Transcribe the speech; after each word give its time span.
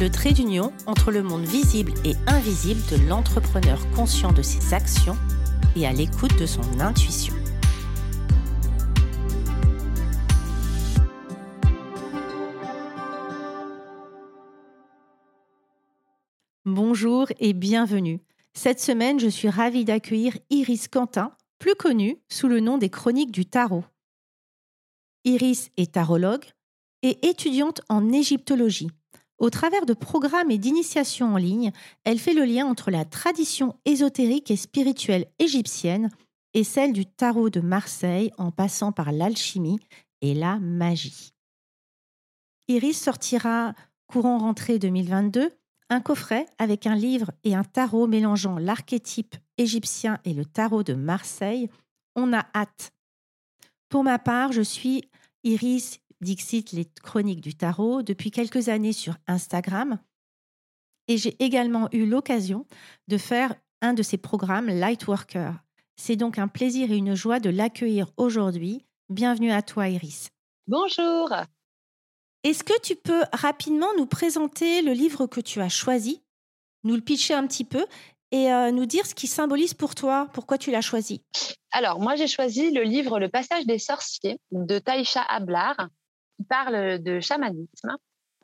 le 0.00 0.10
trait 0.10 0.32
d'union 0.32 0.72
entre 0.86 1.10
le 1.10 1.24
monde 1.24 1.44
visible 1.44 1.92
et 2.04 2.14
invisible 2.28 2.80
de 2.90 3.08
l'entrepreneur 3.08 3.80
conscient 3.96 4.32
de 4.32 4.42
ses 4.42 4.72
actions 4.72 5.16
et 5.74 5.86
à 5.86 5.92
l'écoute 5.92 6.38
de 6.38 6.46
son 6.46 6.62
intuition. 6.78 7.34
Bonjour 16.64 17.26
et 17.40 17.52
bienvenue. 17.52 18.20
Cette 18.54 18.80
semaine, 18.80 19.18
je 19.18 19.28
suis 19.28 19.48
ravie 19.48 19.84
d'accueillir 19.84 20.38
Iris 20.50 20.86
Quentin, 20.86 21.32
plus 21.58 21.74
connue 21.74 22.18
sous 22.28 22.46
le 22.46 22.60
nom 22.60 22.78
des 22.78 22.90
Chroniques 22.90 23.32
du 23.32 23.46
Tarot. 23.46 23.84
Iris 25.24 25.70
est 25.76 25.92
tarologue 25.94 26.44
et 27.02 27.26
étudiante 27.28 27.80
en 27.88 28.12
égyptologie. 28.12 28.90
Au 29.38 29.50
travers 29.50 29.86
de 29.86 29.94
programmes 29.94 30.50
et 30.50 30.58
d'initiations 30.58 31.34
en 31.34 31.36
ligne, 31.36 31.70
elle 32.04 32.18
fait 32.18 32.34
le 32.34 32.44
lien 32.44 32.66
entre 32.66 32.90
la 32.90 33.04
tradition 33.04 33.76
ésotérique 33.84 34.50
et 34.50 34.56
spirituelle 34.56 35.26
égyptienne 35.38 36.10
et 36.54 36.64
celle 36.64 36.92
du 36.92 37.06
tarot 37.06 37.50
de 37.50 37.60
Marseille 37.60 38.32
en 38.36 38.50
passant 38.50 38.90
par 38.90 39.12
l'alchimie 39.12 39.78
et 40.22 40.34
la 40.34 40.58
magie. 40.58 41.32
Iris 42.66 43.00
sortira 43.00 43.74
courant 44.08 44.38
rentrée 44.38 44.78
2022 44.78 45.52
un 45.90 46.00
coffret 46.00 46.46
avec 46.58 46.86
un 46.86 46.94
livre 46.94 47.30
et 47.44 47.54
un 47.54 47.64
tarot 47.64 48.06
mélangeant 48.06 48.58
l'archétype 48.58 49.36
égyptien 49.56 50.18
et 50.24 50.34
le 50.34 50.44
tarot 50.44 50.82
de 50.82 50.94
Marseille. 50.94 51.70
On 52.14 52.32
a 52.32 52.44
hâte. 52.54 52.92
Pour 53.88 54.04
ma 54.04 54.18
part, 54.18 54.52
je 54.52 54.60
suis 54.60 55.08
Iris 55.44 56.00
Dixit, 56.20 56.72
les 56.72 56.86
chroniques 57.02 57.40
du 57.40 57.54
tarot, 57.54 58.02
depuis 58.02 58.30
quelques 58.30 58.68
années 58.68 58.92
sur 58.92 59.16
Instagram. 59.26 59.98
Et 61.06 61.16
j'ai 61.16 61.36
également 61.42 61.88
eu 61.92 62.06
l'occasion 62.06 62.66
de 63.08 63.16
faire 63.16 63.54
un 63.80 63.94
de 63.94 64.02
ces 64.02 64.18
programmes 64.18 64.68
Lightworker. 64.68 65.52
C'est 65.96 66.16
donc 66.16 66.38
un 66.38 66.48
plaisir 66.48 66.90
et 66.90 66.96
une 66.96 67.14
joie 67.14 67.40
de 67.40 67.50
l'accueillir 67.50 68.08
aujourd'hui. 68.16 68.84
Bienvenue 69.08 69.50
à 69.50 69.62
toi, 69.62 69.88
Iris. 69.88 70.30
Bonjour. 70.66 71.32
Est-ce 72.44 72.62
que 72.62 72.78
tu 72.80 72.94
peux 72.94 73.22
rapidement 73.32 73.88
nous 73.96 74.06
présenter 74.06 74.82
le 74.82 74.92
livre 74.92 75.26
que 75.26 75.40
tu 75.40 75.60
as 75.60 75.68
choisi, 75.68 76.22
nous 76.84 76.94
le 76.94 77.00
pitcher 77.00 77.34
un 77.34 77.46
petit 77.46 77.64
peu 77.64 77.84
et 78.30 78.52
euh, 78.52 78.70
nous 78.70 78.86
dire 78.86 79.06
ce 79.06 79.14
qui 79.14 79.26
symbolise 79.26 79.74
pour 79.74 79.94
toi, 79.94 80.28
pourquoi 80.32 80.58
tu 80.58 80.70
l'as 80.70 80.82
choisi? 80.82 81.22
Alors, 81.70 82.00
moi, 82.00 82.16
j'ai 82.16 82.28
choisi 82.28 82.70
le 82.70 82.82
livre 82.82 83.18
Le 83.18 83.28
passage 83.28 83.66
des 83.66 83.78
sorciers 83.78 84.38
de 84.52 84.78
Taïcha 84.78 85.22
Ablar 85.22 85.88
parle 86.44 86.98
de 86.98 87.20
chamanisme. 87.20 87.96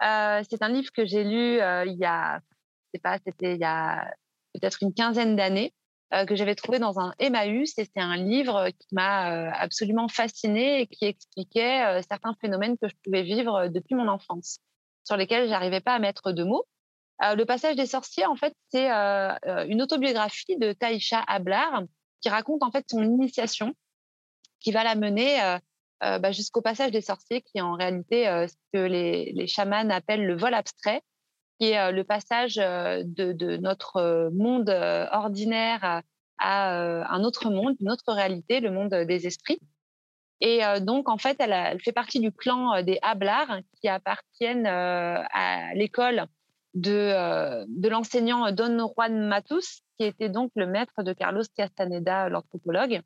Euh, 0.03 0.43
c'est 0.49 0.63
un 0.63 0.69
livre 0.69 0.91
que 0.93 1.05
j'ai 1.05 1.25
lu 1.25 1.61
euh, 1.61 1.85
il 1.87 1.97
y 1.97 2.05
a, 2.05 2.39
je 2.39 2.99
sais 2.99 3.01
pas, 3.01 3.19
c'était 3.25 3.55
il 3.55 3.61
y 3.61 3.65
a 3.65 4.13
peut-être 4.53 4.79
une 4.83 4.93
quinzaine 4.93 5.37
d'années, 5.37 5.73
euh, 6.13 6.27
que 6.27 6.35
j'avais 6.35 6.55
trouvé 6.55 6.79
dans 6.79 6.99
un 6.99 7.15
Emmaüs, 7.19 7.79
et 7.79 7.85
c'est 7.85 8.01
un 8.01 8.17
livre 8.17 8.71
qui 8.71 8.95
m'a 8.95 9.51
absolument 9.53 10.09
fascinée 10.09 10.81
et 10.81 10.87
qui 10.87 11.05
expliquait 11.05 12.03
certains 12.09 12.35
phénomènes 12.41 12.77
que 12.79 12.89
je 12.89 12.95
pouvais 13.05 13.23
vivre 13.23 13.69
depuis 13.69 13.95
mon 13.95 14.09
enfance, 14.09 14.59
sur 15.05 15.17
lesquels 15.17 15.49
j'arrivais 15.49 15.81
pas 15.81 15.95
à 15.95 15.99
mettre 15.99 16.33
de 16.33 16.45
mots. 16.45 16.65
le 17.21 17.45
passage 17.45 17.77
des 17.77 17.87
sorciers, 17.87 18.27
en 18.27 18.37
fait, 18.37 18.55
c'est 18.71 18.89
une 18.89 19.83
autobiographie 19.83 20.57
de 20.57 20.73
Taïcha 20.73 21.23
Ablar 21.27 21.83
qui 22.21 22.29
raconte 22.29 22.63
en 22.63 22.71
fait 22.71 22.85
son 22.89 23.03
initiation, 23.03 23.75
qui 24.61 24.73
va 24.73 24.85
la 24.85 24.95
mener 24.95 25.59
euh, 26.03 26.19
bah, 26.19 26.33
jusqu'au 26.33 26.61
passage 26.61 26.91
des 26.91 27.01
sorciers, 27.01 27.41
qui 27.43 27.59
est 27.59 27.63
en 27.63 27.75
réalité 27.75 28.29
euh, 28.29 28.49
ce 28.49 28.55
que 28.73 28.79
les, 28.79 29.33
les, 29.33 29.47
chamans 29.47 29.89
appellent 29.91 30.27
le 30.27 30.37
vol 30.37 30.53
abstrait, 30.53 31.03
qui 31.59 31.71
est 31.71 31.79
euh, 31.79 31.93
le 31.93 32.05
passage 32.05 32.57
de, 32.57 33.57
notre 33.59 34.31
monde 34.35 34.71
ordinaire 35.13 36.03
à 36.39 37.05
un 37.09 37.23
autre 37.23 37.49
monde, 37.49 37.77
une 37.81 37.91
autre 37.91 38.13
réalité, 38.13 38.61
le 38.61 38.71
monde 38.71 38.93
des 38.93 39.27
esprits. 39.27 39.61
Et 40.41 40.61
donc, 40.81 41.09
en 41.09 41.17
fait, 41.17 41.37
elle, 41.39 41.81
fait 41.81 41.93
partie 41.93 42.21
du 42.21 42.33
clan 42.33 42.83
des 42.83 42.99
Hablars 43.01 43.61
qui 43.81 43.89
appartiennent 43.89 44.67
à 44.67 45.73
l'école 45.75 46.27
de, 46.75 47.65
de 47.67 47.89
l'enseignant 47.89 48.51
Don 48.51 48.93
Juan 48.93 49.27
Matus, 49.27 49.83
qui 49.97 50.05
était 50.05 50.29
donc 50.29 50.51
le 50.57 50.67
maître 50.67 51.03
de 51.03 51.13
Carlos 51.13 51.45
Castaneda, 51.57 52.29
l'anthropologue. 52.29 53.01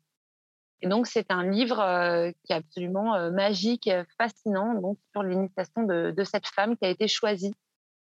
Et 0.81 0.87
donc, 0.87 1.07
c'est 1.07 1.29
un 1.29 1.43
livre 1.43 1.79
euh, 1.79 2.31
qui 2.43 2.53
est 2.53 2.55
absolument 2.55 3.15
euh, 3.15 3.31
magique, 3.31 3.89
fascinant, 4.17 4.75
donc 4.75 4.97
sur 5.11 5.23
l'initiation 5.23 5.83
de, 5.83 6.23
cette 6.23 6.47
femme 6.47 6.77
qui 6.77 6.85
a 6.85 6.89
été 6.89 7.07
choisie 7.07 7.53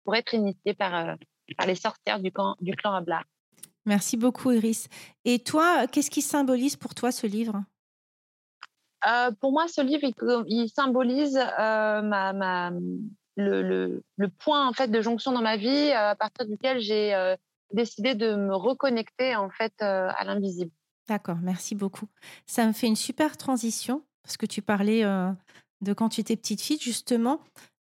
pour 0.04 0.14
être 0.14 0.34
initiée 0.34 0.74
par, 0.74 0.94
euh, 0.94 1.14
par 1.56 1.66
les 1.66 1.74
sorcières 1.74 2.20
du, 2.20 2.30
camp, 2.30 2.56
du 2.60 2.72
clan 2.72 2.92
Abla. 2.92 3.22
Merci 3.86 4.16
beaucoup, 4.16 4.50
Iris. 4.50 4.88
Et 5.24 5.38
toi, 5.38 5.86
qu'est-ce 5.86 6.10
qui 6.10 6.22
symbolise 6.22 6.76
pour 6.76 6.94
toi 6.94 7.12
ce 7.12 7.26
livre? 7.26 7.62
Pour 9.40 9.52
moi, 9.52 9.68
ce 9.68 9.80
livre, 9.80 10.02
il, 10.48 10.68
symbolise 10.68 11.36
ma, 11.36 12.32
ma, 12.32 12.72
le, 13.36 13.62
le, 13.62 14.02
le, 14.16 14.28
point 14.28 14.66
en 14.66 14.72
fait 14.72 14.88
de 14.88 15.00
jonction 15.00 15.30
dans 15.30 15.42
ma 15.42 15.56
vie 15.56 15.92
à 15.92 16.16
partir 16.16 16.44
duquel 16.44 16.80
j'ai 16.80 17.36
décidé 17.72 18.16
de 18.16 18.34
me 18.34 18.56
reconnecter 18.56 19.36
en 19.36 19.48
fait 19.48 19.72
à 19.80 20.24
l'invisible. 20.24 20.72
D'accord, 21.08 21.38
merci 21.40 21.74
beaucoup. 21.74 22.08
Ça 22.46 22.66
me 22.66 22.72
fait 22.72 22.88
une 22.88 22.96
super 22.96 23.36
transition 23.36 24.02
parce 24.26 24.36
que 24.36 24.46
tu 24.46 24.60
parlais 24.60 25.04
euh, 25.04 25.30
de 25.82 25.92
quand 25.92 26.08
tu 26.08 26.20
étais 26.20 26.36
petite 26.36 26.60
fille, 26.60 26.80
justement. 26.80 27.40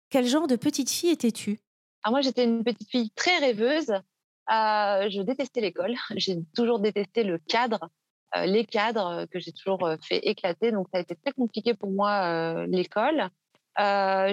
Quel 0.10 0.28
genre 0.28 0.46
de 0.46 0.56
petite 0.56 0.92
fille 0.92 1.10
étais-tu? 1.10 1.60
Ah, 2.04 2.12
Moi, 2.12 2.22
j'étais 2.22 2.44
une 2.44 2.64
petite 2.64 2.88
fille 2.88 3.10
très 3.16 3.36
rêveuse. 3.40 3.90
Euh, 3.90 5.10
je 5.10 5.24
détestais 5.24 5.62
l'école. 5.62 5.96
J'ai 6.18 6.38
toujours 6.56 6.80
détesté 6.80 7.24
le 7.24 7.40
cadre, 7.40 7.90
euh, 8.36 8.46
les 8.46 8.64
cadres 8.64 9.26
que 9.32 9.40
j'ai 9.40 9.52
toujours 9.52 9.90
fait 10.04 10.20
éclater. 10.20 10.72
Donc, 10.72 10.88
ça 10.94 11.00
a 11.00 11.02
été 11.02 11.16
très 11.16 11.34
compliqué 11.34 11.74
pour 11.74 11.90
moi, 11.90 12.68
l'école. 12.68 13.28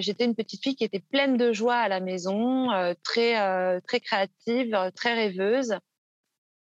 j'étais 0.02 0.26
une 0.26 0.34
petite 0.34 0.62
fille 0.62 0.76
qui 0.76 0.84
était 0.84 1.00
pleine 1.00 1.38
de 1.38 1.50
joie 1.54 1.76
à 1.76 1.88
la 1.88 2.00
maison, 2.00 2.68
très, 3.02 3.80
très 3.80 4.00
créative, 4.00 4.92
très 4.94 5.14
rêveuse 5.14 5.78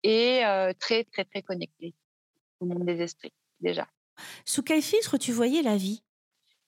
et 0.05 0.43
très, 0.79 1.03
très, 1.03 1.25
très 1.25 1.43
connectée 1.43 1.93
au 2.61 2.67
monde 2.67 2.85
des 2.85 3.03
esprits, 3.03 3.33
déjà. 3.61 3.89
Sous 4.45 4.63
quel 4.63 4.83
filtre 4.83 5.17
tu 5.17 5.33
voyais 5.33 5.63
la 5.63 5.77
vie? 5.77 6.03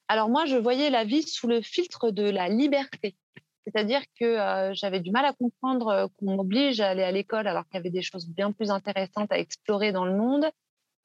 Alors 0.09 0.29
moi, 0.29 0.47
je 0.47 0.57
voyais 0.57 0.91
la 0.91 1.05
vie 1.05 1.23
sous 1.23 1.47
le 1.47 1.63
filtre 1.63 2.11
de 2.11 2.25
la 2.25 2.49
liberté. 2.49 3.17
C'est-à-dire 3.65 4.03
que 4.19 4.25
euh, 4.25 4.75
j'avais 4.75 5.01
du 5.01 5.11
mal 5.11 5.25
à 5.25 5.33
comprendre 5.33 5.89
euh, 5.89 6.07
qu'on 6.19 6.37
m'oblige 6.37 6.81
à 6.81 6.91
aller 6.91 7.05
à 7.05 7.13
l'école 7.13 7.47
alors 7.47 7.65
qu'il 7.65 7.77
y 7.77 7.79
avait 7.79 7.91
des 7.91 8.03
choses 8.03 8.29
bien 8.29 8.53
plus 8.53 8.71
intéressantes 8.71 9.31
à 9.31 9.39
explorer 9.39 9.93
dans 9.93 10.05
le 10.05 10.17
monde. 10.17 10.47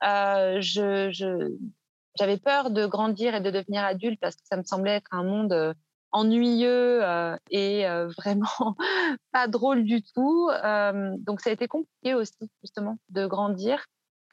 Euh, 0.03 0.59
je, 0.61 1.55
j'avais 2.17 2.37
peur 2.37 2.71
de 2.71 2.85
grandir 2.85 3.35
et 3.35 3.41
de 3.41 3.51
devenir 3.51 3.83
adulte 3.83 4.19
parce 4.19 4.35
que 4.35 4.41
ça 4.43 4.57
me 4.57 4.63
semblait 4.63 4.95
être 4.95 5.13
un 5.13 5.23
monde 5.23 5.75
ennuyeux 6.11 7.01
et 7.51 7.85
vraiment 8.17 8.75
pas 9.31 9.47
drôle 9.47 9.83
du 9.83 10.01
tout. 10.01 10.49
donc 11.17 11.41
ça 11.41 11.49
a 11.49 11.53
été 11.53 11.67
compliqué 11.67 12.13
aussi 12.13 12.49
justement 12.61 12.97
de 13.09 13.25
grandir 13.25 13.85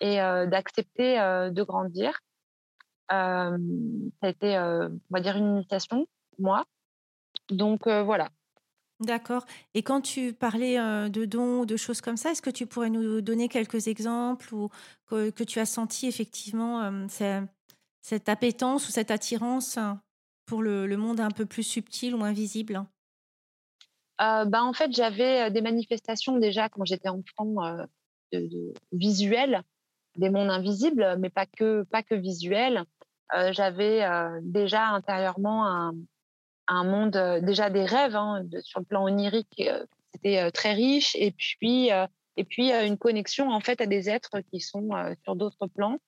et 0.04 0.16
d'accepter 0.46 1.16
de 1.50 1.62
grandir. 1.62 2.20
ça 3.08 3.56
a 4.22 4.28
été, 4.28 4.58
on 4.58 5.00
va 5.10 5.20
dire, 5.20 5.36
une 5.36 5.56
initiation 5.56 6.06
moi. 6.38 6.66
Donc 7.48 7.88
voilà. 7.88 8.28
D'accord. 9.00 9.44
Et 9.74 9.82
quand 9.82 10.00
tu 10.00 10.32
parlais 10.32 10.76
de 11.08 11.24
dons, 11.24 11.64
de 11.64 11.76
choses 11.76 12.00
comme 12.00 12.16
ça, 12.16 12.30
est-ce 12.30 12.42
que 12.42 12.50
tu 12.50 12.66
pourrais 12.66 12.90
nous 12.90 13.20
donner 13.20 13.48
quelques 13.48 13.88
exemples 13.88 14.54
ou 14.54 14.68
que, 15.06 15.30
tu 15.44 15.58
as 15.58 15.66
senti 15.66 16.06
effectivement 16.06 17.06
cette 17.08 18.28
appétence 18.28 18.88
ou 18.88 18.92
cette 18.92 19.10
attirance 19.10 19.78
pour 20.46 20.62
le, 20.62 20.96
monde 20.96 21.20
un 21.20 21.30
peu 21.30 21.46
plus 21.46 21.62
subtil 21.62 22.14
ou 22.14 22.24
invisible? 22.24 22.84
Bah, 24.18 24.62
En 24.62 24.72
fait, 24.72 24.92
j'avais 24.92 25.50
des 25.50 25.62
manifestations 25.62 26.38
déjà 26.38 26.68
quand 26.68 26.84
j'étais 26.84 27.08
enfant 27.08 27.86
de, 28.32 28.72
visuelles 28.92 29.62
des 30.16 30.30
mondes 30.30 30.50
invisibles, 30.50 31.16
mais 31.18 31.30
pas 31.30 31.46
que, 31.46 31.82
pas 31.84 32.02
que 32.02 32.14
visuels. 32.14 32.84
Euh, 33.34 33.52
j'avais 33.52 34.04
euh, 34.04 34.38
déjà 34.42 34.88
intérieurement 34.88 35.66
un, 35.66 35.94
un 36.68 36.84
monde, 36.84 37.16
euh, 37.16 37.40
déjà 37.40 37.70
des 37.70 37.84
rêves 37.84 38.16
hein, 38.16 38.44
sur 38.62 38.80
le 38.80 38.86
plan 38.86 39.04
onirique, 39.04 39.62
c'était 40.12 40.50
très 40.52 40.74
riche 40.74 41.16
et 41.16 41.32
puis 41.32 41.90
et 42.36 42.44
puis 42.44 42.72
une 42.72 42.96
connexion 42.96 43.50
en 43.50 43.60
fait 43.60 43.80
à 43.80 43.86
des 43.86 44.08
êtres 44.08 44.40
qui 44.52 44.60
sont 44.60 44.90
sur 45.24 45.34
d'autres 45.34 45.66
plans. 45.66 45.98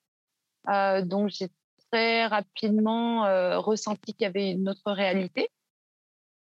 donc 1.02 1.29
j'ai 1.31 1.49
très 1.91 2.26
rapidement 2.26 3.23
ressenti 3.61 4.14
qu'il 4.14 4.23
y 4.23 4.26
avait 4.26 4.52
une 4.52 4.69
autre 4.69 4.93
réalité. 4.93 5.50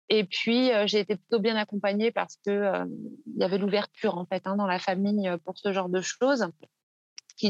Et 0.09 0.25
puis, 0.25 0.71
j'ai 0.85 0.99
été 0.99 1.15
plutôt 1.15 1.39
bien 1.39 1.55
accompagnée 1.55 2.11
parce 2.11 2.35
que 2.45 2.85
il 3.27 3.41
y 3.41 3.43
avait 3.45 3.57
l'ouverture 3.57 4.17
en 4.17 4.25
fait 4.25 4.45
hein, 4.45 4.57
dans 4.57 4.67
la 4.67 4.79
famille 4.79 5.31
pour 5.45 5.57
ce 5.57 5.71
genre 5.71 5.89
de 5.89 6.01
choses, 6.01 6.45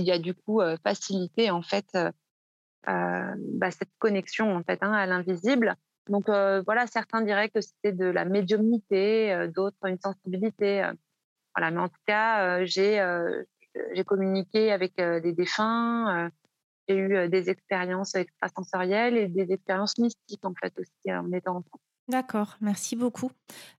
qui 0.02 0.12
a 0.12 0.18
du 0.18 0.34
coup 0.34 0.62
facilité 0.84 1.52
en 1.52 1.62
fait 1.62 1.98
bah, 2.86 3.72
cette 3.72 3.92
connexion 4.00 4.56
en 4.56 4.64
fait 4.64 4.80
hein, 4.82 4.92
à 4.92 5.06
l'invisible. 5.06 5.76
Donc 6.10 6.26
voilà, 6.28 6.88
certains 6.88 7.22
diraient 7.22 7.50
que 7.50 7.62
c'était 7.62 7.94
de 7.94 8.06
la 8.06 8.26
médiumnité, 8.26 9.48
d'autres 9.56 9.88
une 9.88 10.00
sensibilité. 10.00 10.84
voilà, 11.56 11.72
mais 11.72 11.80
en 11.80 11.90
tout 11.90 12.02
cas, 12.06 12.64
j'ai 12.66 13.02
j'ai 13.96 14.04
communiqué 14.04 14.72
avec 14.72 14.98
des 14.98 15.34
défunts. 15.34 16.30
j'ai 16.88 16.98
eu 16.98 17.30
des 17.30 17.50
expériences 17.50 18.16
extrasensorielles 18.16 19.18
et 19.18 19.28
des 19.28 19.52
expériences 19.54 19.98
mystiques 19.98 20.44
en 20.44 20.54
fait 20.62 20.74
aussi 20.78 21.14
en 21.14 21.32
étant 21.32 21.58
enfant. 21.58 21.80
D'accord, 22.10 22.58
merci 22.60 22.96
beaucoup. 22.96 23.32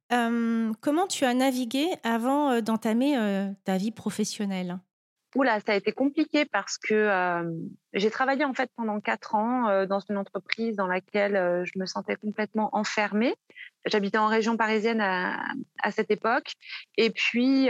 comment 0.09 1.07
tu 1.09 1.25
as 1.25 1.35
navigué 1.35 1.89
avant, 2.05 2.63
d'entamer, 2.63 3.17
ta 3.65 3.77
vie 3.77 3.91
professionnelle? 3.91 4.79
Oula, 5.35 5.61
ça 5.61 5.73
a 5.73 5.75
été 5.75 5.93
compliqué 5.93 6.45
parce 6.45 6.79
que, 6.79 7.43
j'ai 7.93 8.11
travaillé 8.11 8.45
en 8.45 8.55
fait 8.55 8.71
pendant 8.77 9.01
quatre 9.01 9.35
ans, 9.35 9.87
dans 9.87 10.01
une 10.01 10.17
entreprise 10.17 10.77
dans 10.77 10.87
laquelle, 10.87 11.65
je 11.65 11.79
me 11.79 11.87
sentais 11.87 12.17
complètement 12.17 12.71
enfermée. 12.73 13.35
J'habitais 13.87 14.19
en 14.19 14.27
région 14.27 14.57
parisienne 14.57 15.01
à 15.01 15.91
cette 15.91 16.11
époque 16.11 16.53
et 16.97 17.11
puis, 17.11 17.69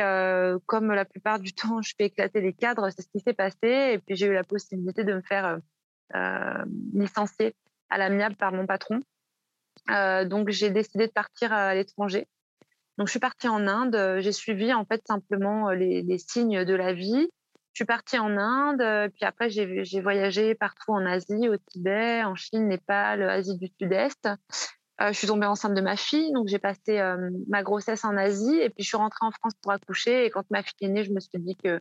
comme 0.66 0.92
la 0.92 1.04
plupart 1.04 1.40
du 1.40 1.52
temps 1.54 1.82
je 1.82 1.94
fais 1.96 2.06
éclater 2.06 2.40
les 2.40 2.52
cadres, 2.52 2.90
c'est 2.90 3.02
ce 3.02 3.08
qui 3.08 3.20
s'est 3.20 3.34
passé 3.34 3.92
et 3.92 3.98
puis 3.98 4.14
j'ai 4.16 4.26
eu 4.26 4.34
la 4.34 4.44
possibilité 4.44 5.04
de 5.04 5.14
me 5.14 5.22
faire, 5.22 5.58
licencier 6.92 7.54
à 7.90 7.98
l'amiable 7.98 8.36
par 8.36 8.52
mon 8.52 8.66
patron. 8.66 9.00
Euh, 9.90 10.24
donc 10.24 10.48
j'ai 10.48 10.70
décidé 10.70 11.06
de 11.06 11.12
partir 11.12 11.52
à 11.52 11.74
l'étranger. 11.74 12.26
Donc 12.98 13.08
je 13.08 13.12
suis 13.12 13.20
partie 13.20 13.48
en 13.48 13.66
Inde. 13.66 14.18
J'ai 14.20 14.32
suivi 14.32 14.72
en 14.72 14.84
fait 14.84 15.02
simplement 15.06 15.70
euh, 15.70 15.74
les, 15.74 16.18
signes 16.18 16.64
de 16.64 16.74
la 16.74 16.92
vie. 16.92 17.28
Je 17.74 17.78
suis 17.78 17.84
partie 17.84 18.18
en 18.18 18.38
Inde, 18.38 18.80
euh, 18.80 19.08
puis 19.08 19.24
après 19.24 19.50
j'ai 19.50 20.00
voyagé 20.00 20.54
partout 20.54 20.92
en 20.92 21.04
Asie, 21.04 21.48
au 21.48 21.56
Tibet, 21.56 22.22
en 22.24 22.34
Chine, 22.34 22.68
Népal, 22.68 23.28
Asie 23.28 23.58
du 23.58 23.68
Sud-Est. 23.78 24.28
je 25.00 25.12
suis 25.12 25.26
tombée 25.26 25.46
enceinte 25.46 25.74
de 25.74 25.80
ma 25.80 25.96
fille, 25.96 26.32
donc 26.32 26.48
j'ai 26.48 26.60
passé 26.60 27.02
ma 27.48 27.62
grossesse 27.62 28.04
en 28.04 28.16
Asie 28.16 28.56
et 28.60 28.70
puis 28.70 28.84
je 28.84 28.88
suis 28.88 28.96
rentrée 28.96 29.26
en 29.26 29.32
France 29.32 29.54
pour 29.60 29.72
accoucher. 29.72 30.24
Et 30.24 30.30
quand 30.30 30.44
ma 30.50 30.62
fille 30.62 30.74
est 30.82 30.88
née, 30.88 31.04
je 31.04 31.12
me 31.12 31.20
suis 31.20 31.38
dit 31.38 31.56
que 31.56 31.80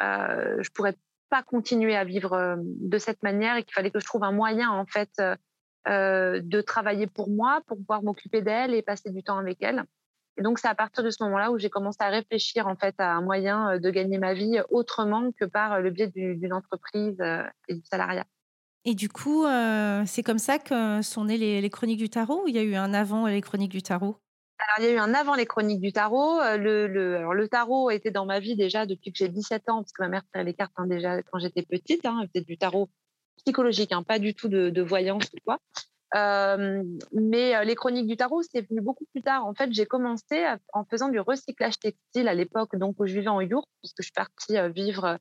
euh, 0.00 0.56
je 0.62 0.70
pourrais 0.70 0.96
pas 1.28 1.42
continuer 1.42 1.94
à 1.94 2.04
vivre 2.04 2.56
de 2.58 2.98
cette 2.98 3.22
manière 3.22 3.56
et 3.56 3.62
qu'il 3.62 3.74
fallait 3.74 3.90
que 3.90 4.00
je 4.00 4.06
trouve 4.06 4.24
un 4.24 4.32
moyen 4.32 4.70
en 4.70 4.86
fait 4.86 5.20
euh, 5.88 6.40
de 6.42 6.60
travailler 6.62 7.06
pour 7.06 7.30
moi, 7.30 7.60
pour 7.68 7.76
pouvoir 7.76 8.02
m'occuper 8.02 8.42
d'elle 8.42 8.74
et 8.74 8.82
passer 8.82 9.10
du 9.10 9.22
temps 9.22 9.38
avec 9.38 9.58
elle. 9.62 9.84
Et 10.38 10.42
donc, 10.42 10.58
c'est 10.58 10.68
à 10.68 10.74
partir 10.74 11.02
de 11.02 11.10
ce 11.10 11.22
moment-là 11.24 11.50
où 11.50 11.58
j'ai 11.58 11.70
commencé 11.70 11.98
à 12.00 12.08
réfléchir 12.08 12.66
en 12.66 12.76
fait 12.76 12.94
à 12.98 13.14
un 13.14 13.22
moyen 13.22 13.70
euh, 13.70 13.78
de 13.78 13.90
gagner 13.90 14.18
ma 14.18 14.34
vie 14.34 14.60
autrement 14.70 15.30
que 15.32 15.44
par 15.44 15.74
euh, 15.74 15.80
le 15.80 15.90
biais 15.90 16.08
d'une 16.08 16.52
entreprise 16.52 17.16
et 17.68 17.74
du 17.74 17.82
salariat. 17.90 18.24
Et 18.84 18.94
du 18.94 19.08
coup, 19.08 19.44
c'est 20.06 20.22
comme 20.22 20.38
ça 20.38 20.58
que 20.60 21.02
sont 21.02 21.24
nées 21.24 21.38
les, 21.38 21.70
chroniques 21.70 21.98
du 21.98 22.08
tarot 22.08 22.44
ou 22.44 22.48
il 22.48 22.54
y 22.54 22.58
a 22.58 22.62
eu 22.62 22.76
un 22.76 22.94
avant 22.94 23.26
les 23.26 23.40
chroniques 23.40 23.72
du 23.72 23.82
tarot? 23.82 24.16
Alors, 24.58 24.76
il 24.78 24.84
y 24.84 24.88
a 24.88 24.92
eu 24.92 24.98
un 24.98 25.12
avant 25.12 25.34
les 25.34 25.44
chroniques 25.44 25.80
du 25.80 25.92
tarot. 25.92 26.38
Le, 26.56 26.86
le, 26.86 27.16
alors, 27.16 27.34
le 27.34 27.48
tarot 27.48 27.90
était 27.90 28.12
dans 28.12 28.26
ma 28.26 28.38
vie 28.38 28.54
déjà 28.54 28.86
depuis 28.86 29.10
que 29.10 29.18
j'ai 29.18 29.28
17 29.28 29.68
ans, 29.70 29.82
parce 29.82 29.92
que 29.92 30.02
ma 30.02 30.08
mère 30.08 30.22
tirait 30.32 30.44
les 30.44 30.54
cartes 30.54 30.72
hein, 30.76 30.86
déjà 30.86 31.20
quand 31.24 31.40
j'étais 31.40 31.62
petite. 31.62 32.06
Hein, 32.06 32.26
faisait 32.32 32.44
du 32.44 32.56
tarot 32.56 32.88
psychologique, 33.36 33.92
hein, 33.92 34.02
pas 34.02 34.18
du 34.18 34.34
tout 34.34 34.48
de, 34.48 34.82
voyance 34.82 35.24
ou 35.32 35.38
quoi. 35.44 35.58
Mais 36.14 37.64
les 37.64 37.74
chroniques 37.74 38.06
du 38.06 38.16
tarot, 38.16 38.42
c'est 38.42 38.68
venu 38.68 38.80
beaucoup 38.80 39.04
plus 39.12 39.22
tard. 39.22 39.46
En 39.46 39.54
fait, 39.54 39.72
j'ai 39.72 39.86
commencé 39.86 40.44
en 40.72 40.84
faisant 40.84 41.08
du 41.08 41.20
recyclage 41.20 41.78
textile 41.78 42.28
à 42.28 42.34
l'époque, 42.34 42.76
donc 42.76 42.96
où 42.98 43.06
je 43.06 43.14
vivais 43.14 43.28
en 43.28 43.40
yourte, 43.40 43.68
puisque 43.82 43.98
je 44.00 44.04
suis 44.04 44.12
partie 44.12 44.56
vivre 44.72 45.18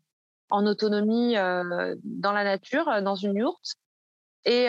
en 0.52 0.66
autonomie 0.68 1.34
dans 1.34 2.32
la 2.32 2.44
nature, 2.44 3.02
dans 3.02 3.16
une 3.16 3.38
yourte. 3.38 3.76
Et 4.46 4.68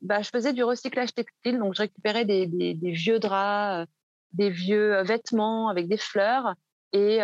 bah, 0.00 0.22
je 0.22 0.30
faisais 0.30 0.52
du 0.52 0.62
recyclage 0.62 1.12
textile, 1.12 1.58
donc 1.58 1.74
je 1.74 1.82
récupérais 1.82 2.24
des, 2.24 2.46
des 2.46 2.90
vieux 2.92 3.18
draps, 3.18 3.90
des 4.32 4.50
vieux 4.50 5.02
vêtements 5.02 5.68
avec 5.68 5.88
des 5.88 5.96
fleurs, 5.96 6.54
et 6.92 7.18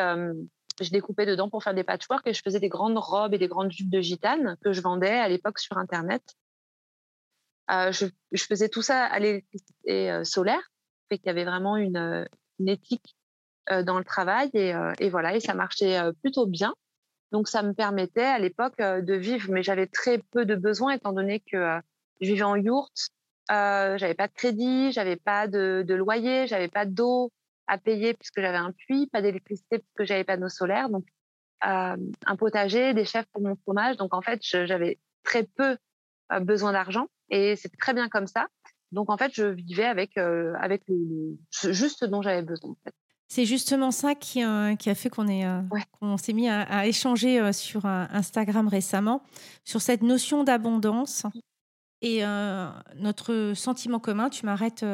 je 0.81 0.91
découpais 0.91 1.27
dedans 1.27 1.49
pour 1.49 1.63
faire 1.63 1.75
des 1.75 1.85
patchwork 1.85 2.27
et 2.27 2.35
je 2.35 2.43
faisais 2.43 2.61
des 2.61 2.69
grandes 2.69 2.99
robes 2.99 3.35
et 3.35 3.39
des 3.39 3.49
grandes 3.49 3.71
jupes 3.71 3.91
de 3.91 4.01
gitane 4.01 4.57
que 4.65 4.73
je 4.73 4.81
vendais 4.81 5.19
à 5.19 5.29
l'époque 5.29 5.59
sur 5.59 5.79
Internet. 5.79 6.23
Euh, 7.71 7.93
je, 7.93 8.07
faisais 8.45 8.69
tout 8.69 8.83
ça 8.83 9.05
à 9.05 9.19
l'électricité 9.19 10.11
euh, 10.11 10.25
solaire, 10.25 10.71
fait 11.09 11.19
qu'il 11.19 11.29
y 11.29 11.31
avait 11.31 11.45
vraiment 11.45 11.77
une, 11.77 11.97
euh, 11.97 12.25
éthique 12.67 13.17
dans 13.85 13.97
le 13.97 14.05
travail 14.05 14.51
et, 14.55 15.09
voilà, 15.09 15.37
et 15.37 15.41
ça 15.41 15.55
marchait 15.55 15.97
plutôt 16.21 16.47
bien. 16.47 16.75
Donc 17.31 17.47
ça 17.47 17.63
me 17.63 17.73
permettait 17.73 18.25
à 18.25 18.41
l'époque 18.41 18.79
de 18.79 19.15
vivre, 19.15 19.51
mais 19.53 19.63
j'avais 19.63 19.87
très 19.87 20.19
peu 20.19 20.45
de 20.45 20.57
besoins 20.57 20.93
étant 20.93 21.13
donné 21.13 21.39
que 21.41 21.81
je 22.21 22.27
vivais 22.27 22.43
en 22.43 22.57
yourte, 22.57 23.11
j'avais 23.49 24.15
pas 24.15 24.27
de 24.27 24.33
crédit, 24.33 24.91
j'avais 24.91 25.15
pas 25.15 25.47
de, 25.47 25.85
de 25.87 25.95
loyer, 25.95 26.49
j'avais 26.49 26.69
pas 26.69 26.87
d'eau, 26.87 27.31
à 27.67 27.79
payer 27.79 28.15
puisque 28.15 28.41
j'avais 28.41 28.59
un 28.59 28.73
puits, 28.73 29.07
pas 29.07 29.23
d'électricité 29.23 29.79
puisque 29.79 30.09
j'avais 30.09 30.25
pas 30.25 30.37
d'eau 30.37 30.49
solaire, 30.49 30.89
donc 30.89 31.07
euh, 31.65 31.97
un 32.27 32.37
potager, 32.37 32.93
des 32.95 33.05
chefs 33.05 33.27
pour 33.33 33.43
mon 33.43 33.57
fromage. 33.57 33.97
Donc 33.97 34.15
en 34.15 34.23
fait, 34.23 34.41
j'avais 34.43 34.99
très 35.23 35.45
peu 35.45 35.77
euh, 36.33 36.41
besoin 36.41 36.73
d'argent 36.73 37.07
et 37.33 37.57
c'était 37.57 37.77
très 37.77 37.95
bien 37.95 38.09
comme 38.09 38.29
ça. 38.29 38.47
Donc 38.93 39.11
en 39.11 39.17
fait, 39.17 39.33
je 39.35 39.45
vivais 39.45 39.87
avec 39.87 40.17
euh, 40.19 40.53
avec 40.61 40.83
juste 41.63 42.01
ce 42.01 42.05
dont 42.05 42.23
j'avais 42.23 42.43
besoin. 42.43 42.77
C'est 43.29 43.47
justement 43.47 43.91
ça 43.91 44.15
qui, 44.15 44.43
qui 44.79 44.91
a 44.91 44.95
fait 44.95 45.09
qu'on 45.09 45.27
est 45.27 45.45
qu'on 45.99 46.19
s'est 46.19 46.35
mis 46.35 46.51
à, 46.51 46.87
échanger 46.87 47.53
sur 47.55 47.87
Instagram 47.87 48.69
récemment 48.69 49.23
sur 49.65 49.81
cette 49.81 50.03
notion 50.03 50.45
d'abondance 50.45 51.25
et 52.03 52.23
notre 52.97 53.55
sentiment 53.55 54.01
commun. 54.01 54.29
Tu 54.29 54.45
m'arrêtes 54.45 54.85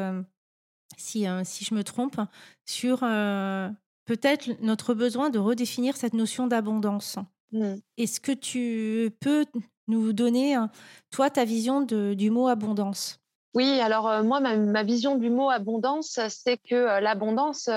si, 0.97 1.27
euh, 1.27 1.41
si 1.43 1.65
je 1.65 1.73
me 1.73 1.83
trompe, 1.83 2.19
sur 2.65 2.99
euh, 3.03 3.69
peut-être 4.05 4.61
notre 4.61 4.93
besoin 4.93 5.29
de 5.29 5.39
redéfinir 5.39 5.97
cette 5.97 6.13
notion 6.13 6.47
d'abondance. 6.47 7.17
Mmh. 7.51 7.75
Est-ce 7.97 8.19
que 8.19 8.31
tu 8.31 9.11
peux 9.19 9.45
nous 9.89 10.13
donner, 10.13 10.55
hein, 10.55 10.69
toi, 11.11 11.29
ta 11.29 11.45
vision 11.45 11.81
de, 11.81 12.13
du 12.13 12.31
mot 12.31 12.47
abondance 12.47 13.19
oui, 13.55 13.79
alors 13.79 14.07
euh, 14.07 14.21
moi, 14.21 14.39
ma, 14.39 14.83
vision 14.83 15.15
du 15.15 15.31
mot 15.31 15.49
abondance, 15.49 16.19
c'est 16.29 16.57
que 16.57 17.01
l'abondance, 17.01 17.67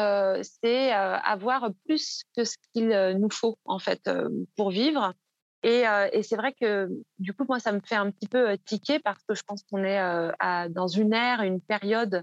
c'est 0.42 0.92
avoir 0.92 1.71
plus 1.87 2.25
que 2.37 2.45
ce 2.45 2.57
qu'il 2.75 2.88
nous 3.19 3.31
faut, 3.31 3.57
en 3.64 3.78
fait, 3.78 4.11
pour 4.54 4.71
vivre. 4.71 5.14
Et, 5.62 5.85
c'est 6.23 6.37
vrai 6.37 6.52
que, 6.52 6.90
du 7.19 7.33
coup, 7.33 7.47
moi, 7.49 7.59
ça 7.59 7.73
me 7.73 7.81
fait 7.81 7.95
un 7.95 8.11
petit 8.11 8.28
peu 8.28 8.59
tiquer 8.66 8.99
parce 8.99 9.25
que 9.26 9.35
je 9.35 9.42
pense 9.47 9.62
qu'on 9.62 9.83
est 9.83 10.28
dans 10.69 10.88
une 10.88 11.14
ère, 11.14 11.40
une 11.40 11.62
période 11.62 12.23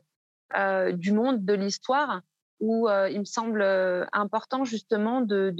euh, 0.55 0.93
du 0.93 1.11
monde, 1.11 1.45
de 1.45 1.53
l'histoire, 1.53 2.21
où 2.59 2.89
euh, 2.89 3.07
il 3.09 3.19
me 3.19 3.25
semble 3.25 3.61
euh, 3.61 4.05
important 4.11 4.65
justement 4.65 5.21
de, 5.21 5.53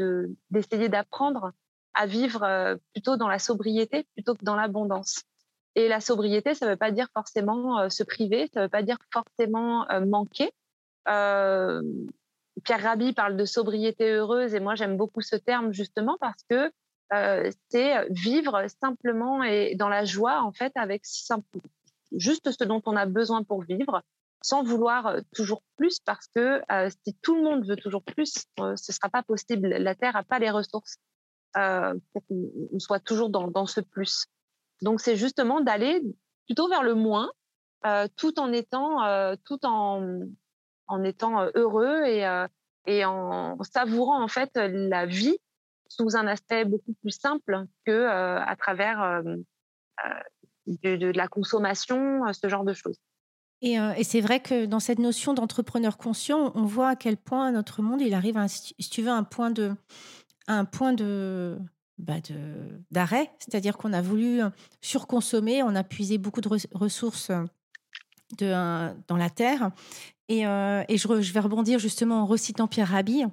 d'essayer 0.50 0.90
d'apprendre 0.90 1.52
à 2.00 2.06
vivre 2.06 2.78
plutôt 2.94 3.18
dans 3.18 3.28
la 3.28 3.40
sobriété 3.40 4.08
plutôt 4.16 4.34
que 4.34 4.46
dans 4.46 4.56
l'abondance. 4.56 5.24
Et 5.76 5.88
la 5.88 6.00
sobriété, 6.00 6.56
ça 6.56 6.66
ne 6.66 6.72
veut 6.72 6.78
pas 6.78 6.92
dire 6.92 7.08
forcément 7.14 7.90
se 7.90 8.04
priver, 8.04 8.50
ça 8.54 8.62
ne 8.62 8.66
veut 8.66 8.70
pas 8.70 8.84
dire 8.84 8.98
forcément 9.12 9.86
manquer. 10.08 10.52
Pierre 11.06 12.84
Rabhi 12.84 13.14
parle 13.14 13.36
de 13.36 13.46
sobriété 13.46 14.12
heureuse 14.12 14.56
et 14.56 14.60
moi 14.60 14.76
j'aime 14.76 14.96
beaucoup 14.96 15.22
ce 15.22 15.36
terme 15.36 15.74
justement 15.74 16.18
parce 16.22 16.44
que 16.50 16.72
c'est 17.70 18.08
vivre 18.10 18.66
simplement 18.82 19.44
et 19.44 19.76
dans 19.76 19.90
la 19.90 20.06
joie 20.06 20.42
en 20.42 20.54
fait 20.54 20.72
avec 20.76 21.04
juste 22.14 22.52
ce 22.52 22.64
dont 22.64 22.82
on 22.86 22.96
a 22.96 23.06
besoin 23.06 23.44
pour 23.44 23.62
vivre 23.64 24.02
sans 24.42 24.64
vouloir 24.64 25.08
euh, 25.08 25.22
toujours 25.34 25.62
plus, 25.76 26.00
parce 26.00 26.28
que 26.28 26.62
euh, 26.72 26.90
si 27.06 27.16
tout 27.22 27.36
le 27.36 27.44
monde 27.44 27.68
veut 27.68 27.76
toujours 27.76 28.04
plus, 28.04 28.46
euh, 28.60 28.76
ce 28.76 28.92
ne 28.92 28.96
sera 28.96 29.10
pas 29.10 29.24
possible. 29.24 29.68
La 29.68 29.96
Terre 29.96 30.14
n'a 30.14 30.24
pas 30.24 30.40
les 30.40 30.50
ressources 30.50 30.98
pour 31.54 32.26
qu'on 32.28 32.80
soit 32.80 33.00
toujours 33.00 33.30
dans, 33.30 33.66
ce 33.66 33.82
plus. 33.82 34.26
Donc, 34.82 35.02
c'est 35.02 35.16
justement 35.16 35.62
d'aller 35.62 36.02
plutôt 36.46 36.68
vers 36.68 36.84
le 36.84 36.96
moins, 36.96 37.32
tout 38.16 38.40
en 38.40 38.52
étant, 38.52 39.36
tout 39.46 39.66
en, 39.66 40.24
étant 41.04 41.50
heureux 41.56 42.04
et, 42.06 43.06
en 43.06 43.58
savourant 43.64 44.24
en 44.24 44.28
fait 44.28 44.52
la 44.56 45.06
vie 45.06 45.38
sous 45.88 46.16
un 46.16 46.28
aspect 46.28 46.66
beaucoup 46.66 46.94
plus 47.02 47.12
simple 47.12 47.66
que 47.86 48.08
à 48.08 48.56
travers 48.56 49.24
de, 50.68 51.12
la 51.12 51.28
consommation, 51.28 52.22
ce 52.34 52.48
genre 52.48 52.64
de 52.64 52.74
choses. 52.74 52.98
Et, 53.62 54.04
c'est 54.04 54.22
vrai 54.22 54.40
que 54.40 54.66
dans 54.66 54.80
cette 54.80 55.00
notion 55.00 55.34
d'entrepreneur 55.34 55.98
conscient, 55.98 56.54
on 56.56 56.64
voit 56.64 56.90
à 56.90 56.96
quel 56.96 57.18
point 57.18 57.52
notre 57.52 57.82
monde, 57.82 58.02
il 58.02 58.14
arrive 58.14 58.38
à, 58.38 58.46
tu 58.48 59.02
veux, 59.02 59.10
un 59.10 59.24
point 59.24 59.52
de, 59.52 59.74
un 60.50 60.66
point 60.66 60.94
de, 60.94 61.58
bah 61.98 62.16
d'arrêt, 62.92 63.32
c'est-à-dire 63.40 63.78
qu'on 63.78 63.94
a 63.94 64.02
voulu 64.02 64.42
surconsommer, 64.82 65.64
on 65.64 65.76
a 65.76 65.84
puisé 65.84 66.18
beaucoup 66.18 66.42
de 66.42 66.50
ressources 66.74 67.32
de, 68.38 68.52
dans 69.08 69.18
la 69.18 69.30
terre. 69.30 69.72
Et, 70.28 70.42
et 70.42 70.98
je, 70.98 71.22
je, 71.22 71.34
vais 71.34 71.40
rebondir 71.40 71.80
justement 71.80 72.22
en 72.22 72.26
recitant 72.26 72.68
Pierre 72.68 72.90
Rabhi, 72.90 73.26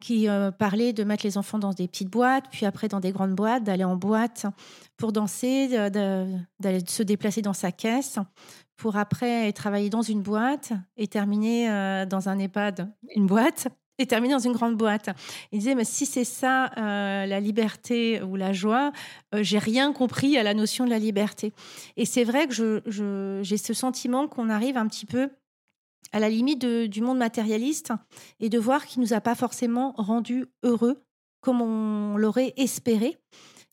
qui 0.00 0.28
parlait 0.58 0.92
de 0.92 1.02
mettre 1.02 1.24
les 1.24 1.38
enfants 1.38 1.58
dans 1.58 1.72
des 1.72 1.88
petites 1.88 2.10
boîtes, 2.10 2.44
puis 2.50 2.66
après 2.66 2.88
dans 2.88 3.00
des 3.00 3.10
grandes 3.10 3.34
boîtes, 3.34 3.64
d'aller 3.64 3.84
en 3.84 3.96
boîte 3.96 4.46
pour 4.98 5.12
danser, 5.12 5.68
d'aller 5.90 6.84
se 6.86 7.02
déplacer 7.02 7.40
dans 7.40 7.54
sa 7.54 7.72
caisse, 7.72 8.18
pour 8.76 8.96
après 8.96 9.50
travailler 9.52 9.88
dans 9.88 10.02
une 10.02 10.22
boîte 10.22 10.72
et 10.96 11.08
terminer 11.08 12.04
dans 12.08 12.28
un 12.28 12.38
EHPAD, 12.38 12.92
une 13.14 13.26
boîte, 13.26 13.68
et 14.02 14.06
terminer 14.06 14.34
dans 14.34 14.40
une 14.40 14.52
grande 14.52 14.76
boîte. 14.76 15.08
Il 15.52 15.58
disait, 15.58 15.74
mais 15.74 15.84
si 15.84 16.06
c'est 16.06 16.24
ça, 16.24 16.66
euh, 16.76 17.26
la 17.26 17.40
liberté 17.40 18.20
ou 18.22 18.36
la 18.36 18.52
joie, 18.52 18.92
euh, 19.34 19.42
j'ai 19.42 19.58
rien 19.58 19.92
compris 19.92 20.36
à 20.36 20.42
la 20.42 20.54
notion 20.54 20.84
de 20.84 20.90
la 20.90 20.98
liberté. 20.98 21.52
Et 21.96 22.04
c'est 22.04 22.24
vrai 22.24 22.46
que 22.46 22.52
j'ai 22.52 22.82
je, 22.86 23.56
ce 23.56 23.74
sentiment 23.74 24.28
qu'on 24.28 24.50
arrive 24.50 24.76
un 24.76 24.86
petit 24.86 25.06
peu 25.06 25.30
à 26.12 26.20
la 26.20 26.28
limite 26.28 26.64
du 26.64 27.00
monde 27.00 27.18
matérialiste 27.18 27.92
et 28.40 28.50
de 28.50 28.58
voir 28.58 28.84
qu'il 28.84 29.00
nous 29.00 29.14
a 29.14 29.20
pas 29.20 29.34
forcément 29.34 29.94
rendu 29.96 30.46
heureux 30.62 31.02
comme 31.40 31.60
on 31.60 32.16
l'aurait 32.16 32.52
espéré. 32.56 33.18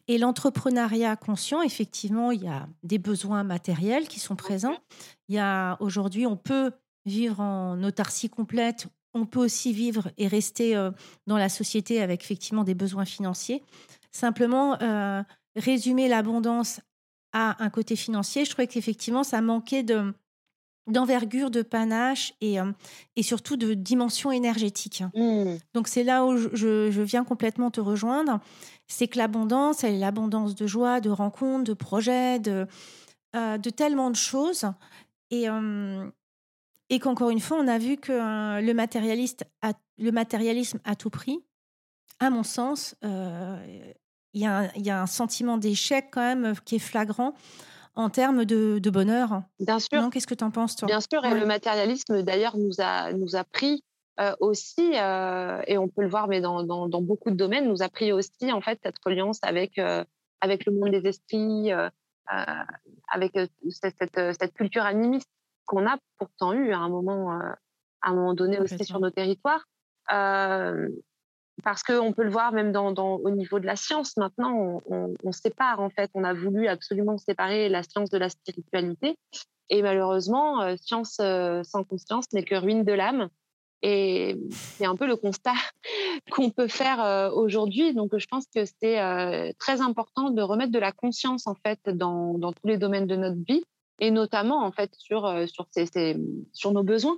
Et 0.07 0.17
l'entrepreneuriat 0.17 1.15
conscient, 1.15 1.61
effectivement, 1.61 2.31
il 2.31 2.43
y 2.43 2.47
a 2.47 2.67
des 2.81 2.97
besoins 2.97 3.43
matériels 3.43 4.07
qui 4.07 4.19
sont 4.19 4.35
présents. 4.35 4.77
Il 5.27 5.35
y 5.35 5.39
a 5.39 5.77
aujourd'hui, 5.79 6.25
on 6.25 6.35
peut 6.35 6.71
vivre 7.05 7.39
en 7.39 7.81
autarcie 7.83 8.29
complète 8.29 8.87
on 9.13 9.25
peut 9.25 9.39
aussi 9.39 9.73
vivre 9.73 10.11
et 10.17 10.27
rester 10.27 10.75
euh, 10.75 10.91
dans 11.27 11.37
la 11.37 11.49
société 11.49 12.01
avec 12.01 12.23
effectivement 12.23 12.63
des 12.63 12.75
besoins 12.75 13.05
financiers. 13.05 13.63
Simplement, 14.11 14.79
euh, 14.81 15.23
résumer 15.55 16.07
l'abondance 16.07 16.81
à 17.33 17.63
un 17.63 17.69
côté 17.69 17.95
financier, 17.95 18.45
je 18.45 18.51
trouvais 18.51 18.67
qu'effectivement, 18.67 19.23
ça 19.23 19.41
manquait 19.41 19.83
de, 19.83 20.13
d'envergure, 20.87 21.51
de 21.51 21.61
panache 21.61 22.33
et, 22.41 22.59
euh, 22.59 22.71
et 23.15 23.23
surtout 23.23 23.55
de 23.55 23.73
dimension 23.73 24.31
énergétique. 24.31 25.03
Mmh. 25.13 25.57
Donc 25.73 25.87
c'est 25.87 26.03
là 26.03 26.25
où 26.25 26.37
je, 26.37 27.01
viens 27.01 27.23
complètement 27.23 27.69
te 27.69 27.81
rejoindre. 27.81 28.39
C'est 28.87 29.07
que 29.07 29.19
l'abondance, 29.19 29.83
elle 29.83 29.95
est 29.95 29.99
l'abondance 29.99 30.55
de 30.55 30.65
joie, 30.65 31.01
de 31.01 31.11
rencontres, 31.11 31.65
de 31.65 31.73
projets, 31.73 32.39
de, 32.39 32.65
de 33.35 33.69
tellement 33.69 34.09
de 34.09 34.15
choses. 34.15 34.65
Et, 35.29 35.47
et 36.89 36.99
qu'encore 36.99 37.29
une 37.29 37.39
fois, 37.39 37.57
on 37.59 37.67
a 37.67 37.77
vu 37.77 37.97
que 37.97 38.11
euh, 38.11 38.61
le, 38.61 38.73
matérialiste 38.73 39.45
le 39.97 40.11
matérialisme 40.11 40.79
à 40.85 40.95
tout 40.95 41.09
prix, 41.09 41.39
à 42.19 42.29
mon 42.29 42.43
sens, 42.43 42.95
euh, 43.03 43.57
il 44.33 44.41
y, 44.41 44.79
y, 44.81 44.89
a 44.89 45.01
un 45.01 45.07
sentiment 45.07 45.57
d'échec 45.57 46.07
quand 46.11 46.21
même 46.21 46.45
euh, 46.45 46.53
qui 46.65 46.75
est 46.75 46.79
flagrant 46.79 47.33
en 47.95 48.09
termes 48.09 48.45
de, 48.45 48.89
bonheur. 48.89 49.43
Bien 49.59 49.79
sûr. 49.79 50.09
Qu'est-ce 50.11 50.27
que 50.27 50.33
tu 50.33 50.43
en 50.43 50.51
penses, 50.51 50.75
toi? 50.75 50.87
Bien 50.87 51.01
sûr, 51.01 51.23
et 51.25 51.37
le 51.37 51.45
matérialisme, 51.45 52.21
d'ailleurs, 52.23 52.57
nous 52.57 52.79
a, 52.79 53.11
nous 53.13 53.35
a 53.35 53.43
pris 53.43 53.83
aussi, 54.39 54.93
et 54.93 55.77
on 55.77 55.87
peut 55.87 56.01
le 56.01 56.09
voir, 56.09 56.27
mais 56.27 56.39
dans, 56.41 56.63
dans, 56.63 57.01
beaucoup 57.01 57.29
de 57.29 57.35
domaines, 57.35 57.67
nous 57.67 57.81
a 57.81 57.89
pris 57.89 58.13
aussi, 58.13 58.51
en 58.51 58.61
fait, 58.61 58.79
cette 58.83 58.97
reliance 59.05 59.39
avec, 59.41 59.79
avec 60.39 60.65
le 60.65 60.73
monde 60.73 60.91
des 60.91 61.07
esprits, 61.07 61.71
avec 63.11 63.33
cette, 63.69 63.95
cette, 63.97 64.37
cette, 64.39 64.53
culture 64.53 64.83
animiste 64.83 65.29
qu'on 65.69 65.85
a 65.85 65.97
pourtant 66.17 66.53
eu 66.53 66.73
à 66.73 66.79
un 66.79 66.89
moment, 66.89 67.31
euh, 67.33 67.51
à 68.01 68.09
un 68.09 68.15
moment 68.15 68.33
donné 68.33 68.59
aussi 68.59 68.83
sur 68.83 68.99
nos 68.99 69.11
territoires. 69.11 69.63
Euh, 70.11 70.89
parce 71.63 71.83
qu'on 71.83 72.11
peut 72.13 72.23
le 72.23 72.31
voir 72.31 72.51
même 72.53 72.71
dans, 72.71 72.91
au 72.95 73.29
niveau 73.29 73.59
de 73.59 73.65
la 73.65 73.75
science. 73.75 74.17
Maintenant, 74.17 74.81
on, 74.87 75.31
sépare 75.31 75.79
en 75.79 75.89
fait. 75.89 76.09
On 76.15 76.23
a 76.23 76.33
voulu 76.33 76.67
absolument 76.67 77.17
séparer 77.17 77.69
la 77.69 77.83
science 77.83 78.09
de 78.09 78.17
la 78.17 78.29
spiritualité. 78.29 79.15
Et 79.69 79.83
malheureusement, 79.83 80.61
euh, 80.61 80.75
science 80.77 81.17
sans 81.17 81.83
conscience 81.83 82.25
n'est 82.33 82.43
que 82.43 82.55
ruine 82.55 82.83
de 82.83 82.93
l'âme. 82.93 83.29
Et 83.81 84.37
c'est 84.51 84.85
un 84.85 84.95
peu 84.95 85.05
le 85.05 85.17
constat 85.17 85.53
qu'on 86.31 86.49
peut 86.49 86.67
faire 86.67 87.31
aujourd'hui. 87.35 87.93
Donc, 87.93 88.17
je 88.17 88.25
pense 88.25 88.45
que 88.55 88.63
c'est 88.65 89.53
très 89.59 89.81
important 89.81 90.31
de 90.31 90.41
remettre 90.41 90.71
de 90.71 90.79
la 90.79 90.93
conscience 90.93 91.45
en 91.45 91.55
fait 91.55 91.79
dans, 91.89 92.37
dans 92.39 92.53
tous 92.53 92.67
les 92.67 92.77
domaines 92.77 93.07
de 93.07 93.17
notre 93.17 93.43
vie 93.45 93.63
et 93.99 94.11
notamment 94.11 94.63
en 94.63 94.71
fait 94.71 94.93
sur 94.95 95.25
euh, 95.25 95.45
sur 96.53 96.71
nos 96.71 96.83
besoins, 96.83 97.17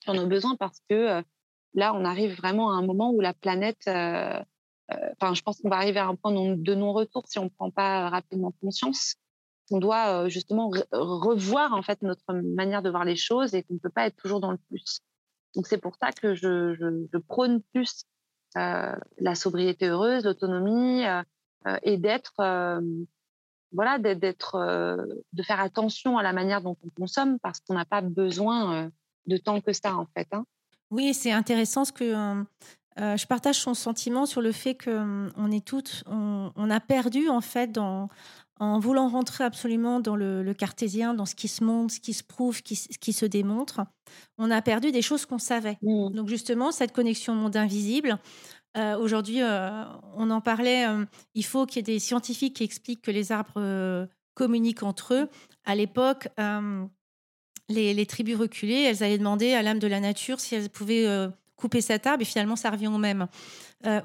sur 0.00 0.14
nos 0.14 0.26
besoins 0.26 0.56
parce 0.56 0.80
que 0.88 0.94
euh, 0.94 1.22
là 1.74 1.94
on 1.94 2.04
arrive 2.04 2.36
vraiment 2.36 2.70
à 2.70 2.74
un 2.74 2.86
moment 2.86 3.10
où 3.10 3.20
la 3.20 3.34
planète, 3.34 3.82
euh, 3.88 4.40
enfin 4.90 5.34
je 5.34 5.42
pense 5.42 5.60
qu'on 5.60 5.70
va 5.70 5.76
arriver 5.76 5.98
à 5.98 6.06
un 6.06 6.14
point 6.14 6.32
de 6.32 6.74
non-retour 6.74 7.24
si 7.26 7.38
on 7.38 7.44
ne 7.44 7.50
prend 7.50 7.70
pas 7.70 8.08
rapidement 8.08 8.52
conscience. 8.60 9.16
On 9.70 9.78
doit 9.78 10.30
justement 10.30 10.70
revoir 10.92 11.74
en 11.74 11.82
fait 11.82 12.00
notre 12.00 12.32
manière 12.32 12.80
de 12.80 12.88
voir 12.88 13.04
les 13.04 13.16
choses 13.16 13.54
et 13.54 13.62
qu'on 13.62 13.74
ne 13.74 13.78
peut 13.78 13.90
pas 13.90 14.06
être 14.06 14.16
toujours 14.16 14.40
dans 14.40 14.50
le 14.50 14.56
plus. 14.56 15.00
Donc 15.54 15.66
c'est 15.66 15.76
pour 15.76 15.94
ça 16.00 16.10
que 16.10 16.34
je, 16.34 17.18
prône 17.26 17.60
plus 17.74 18.06
la 18.54 19.34
sobriété 19.34 19.88
heureuse, 19.88 20.24
l'autonomie 20.24 21.02
et 21.82 21.98
d'être 21.98 22.80
voilà, 23.72 23.98
d'être, 23.98 24.54
euh, 24.54 24.96
de 25.32 25.42
faire 25.42 25.60
attention 25.60 26.18
à 26.18 26.22
la 26.22 26.32
manière 26.32 26.62
dont 26.62 26.76
on 26.84 26.90
consomme 26.90 27.38
parce 27.40 27.60
qu'on 27.60 27.74
n'a 27.74 27.84
pas 27.84 28.00
besoin 28.00 28.74
euh, 28.74 28.88
de 29.26 29.36
tant 29.36 29.60
que 29.60 29.72
ça 29.72 29.96
en 29.96 30.06
fait. 30.16 30.28
Hein. 30.32 30.44
Oui, 30.90 31.12
c'est 31.12 31.32
intéressant 31.32 31.84
ce 31.84 31.92
que 31.92 32.14
euh, 32.14 33.16
je 33.16 33.26
partage 33.26 33.56
son 33.56 33.74
sentiment 33.74 34.26
sur 34.26 34.40
le 34.40 34.52
fait 34.52 34.74
que 34.74 35.30
on 35.36 35.50
est 35.50 35.64
toutes, 35.64 36.02
on, 36.06 36.70
a 36.70 36.80
perdu 36.80 37.28
en 37.28 37.42
fait 37.42 37.70
dans, 37.70 38.08
en 38.58 38.78
voulant 38.78 39.08
rentrer 39.08 39.44
absolument 39.44 40.00
dans 40.00 40.16
le, 40.16 40.52
cartésien, 40.54 41.14
dans 41.14 41.26
ce 41.26 41.34
qui 41.34 41.48
se 41.48 41.62
montre, 41.62 41.94
ce 41.94 42.00
qui 42.00 42.14
se 42.14 42.24
prouve, 42.24 42.62
qui, 42.62 42.74
ce 42.74 42.98
qui 42.98 43.12
se 43.12 43.26
démontre, 43.26 43.82
on 44.38 44.50
a 44.50 44.62
perdu 44.62 44.90
des 44.90 45.02
choses 45.02 45.26
qu'on 45.26 45.38
savait. 45.38 45.78
Mmh. 45.82 46.10
Donc 46.10 46.28
justement, 46.28 46.72
cette 46.72 46.92
connexion 46.92 47.34
au 47.34 47.36
monde 47.36 47.56
invisible, 47.56 48.18
euh, 48.78 48.96
aujourd'hui, 48.98 49.42
euh, 49.42 49.84
on 50.16 50.30
en 50.30 50.40
parlait, 50.40 50.86
euh, 50.86 51.04
il 51.34 51.44
faut 51.44 51.66
qu'il 51.66 51.76
y 51.76 51.80
ait 51.80 51.94
des 51.94 51.98
scientifiques 51.98 52.56
qui 52.56 52.64
expliquent 52.64 53.02
que 53.02 53.10
les 53.10 53.32
arbres 53.32 54.08
communiquent 54.34 54.84
entre 54.84 55.14
eux. 55.14 55.28
À 55.64 55.74
l'époque, 55.74 56.28
les, 57.68 58.06
tribus 58.06 58.36
reculées, 58.36 58.82
elles 58.82 59.02
allaient 59.02 59.18
demander 59.18 59.54
à 59.54 59.62
l'âme 59.62 59.78
de 59.78 59.86
la 59.86 60.00
nature 60.00 60.40
si 60.40 60.54
elles 60.54 60.70
pouvaient 60.70 61.28
couper 61.56 61.80
cet 61.80 62.06
arbre 62.06 62.22
et 62.22 62.24
finalement 62.24 62.54
ça 62.54 62.70
revient 62.70 62.86
au 62.86 62.98
même. 62.98 63.26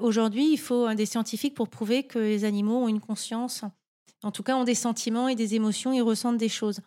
Aujourd'hui, 0.00 0.52
il 0.52 0.58
faut 0.58 0.92
des 0.94 1.06
scientifiques 1.06 1.54
pour 1.54 1.68
prouver 1.68 2.02
que 2.02 2.18
les 2.18 2.44
animaux 2.44 2.84
ont 2.84 2.88
une 2.88 3.00
conscience, 3.00 3.62
en 4.22 4.32
tout 4.32 4.42
cas 4.42 4.56
ont 4.56 4.64
des 4.64 4.74
sentiments 4.74 5.28
et 5.28 5.36
des 5.36 5.54
émotions, 5.54 5.92
ils 5.92 6.02
ressentent 6.02 6.38
des 6.38 6.48
choses. 6.48 6.80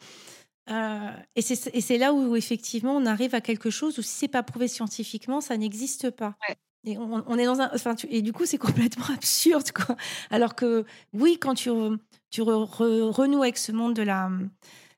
et 0.70 1.42
c'est 1.42 1.98
là 1.98 2.14
où, 2.14 2.36
effectivement 2.36 2.98
on 2.98 3.06
arrive 3.06 3.34
à 3.34 3.42
quelque 3.42 3.70
chose 3.70 3.98
où 3.98 4.02
si 4.02 4.14
c'est 4.14 4.28
pas 4.28 4.44
prouvé 4.44 4.68
scientifiquement, 4.68 5.40
ça 5.40 5.56
n'existe 5.56 6.10
pas. 6.10 6.36
Et 6.84 6.98
on, 6.98 7.38
est 7.38 7.46
dans 7.46 7.60
un, 7.60 7.70
enfin, 7.74 7.96
et 8.10 8.22
du 8.22 8.32
coup, 8.32 8.46
c'est 8.46 8.58
complètement 8.98 9.06
absurde, 9.14 9.72
quoi. 9.72 9.96
Alors 10.30 10.56
que 10.56 10.86
oui, 11.14 11.38
quand 11.40 11.54
tu, 11.54 11.70
tu 12.30 12.42
renoues 12.42 13.42
avec 13.42 13.58
ce 13.58 13.72
monde 13.72 13.94
de 13.94 14.04
la, 14.04 14.30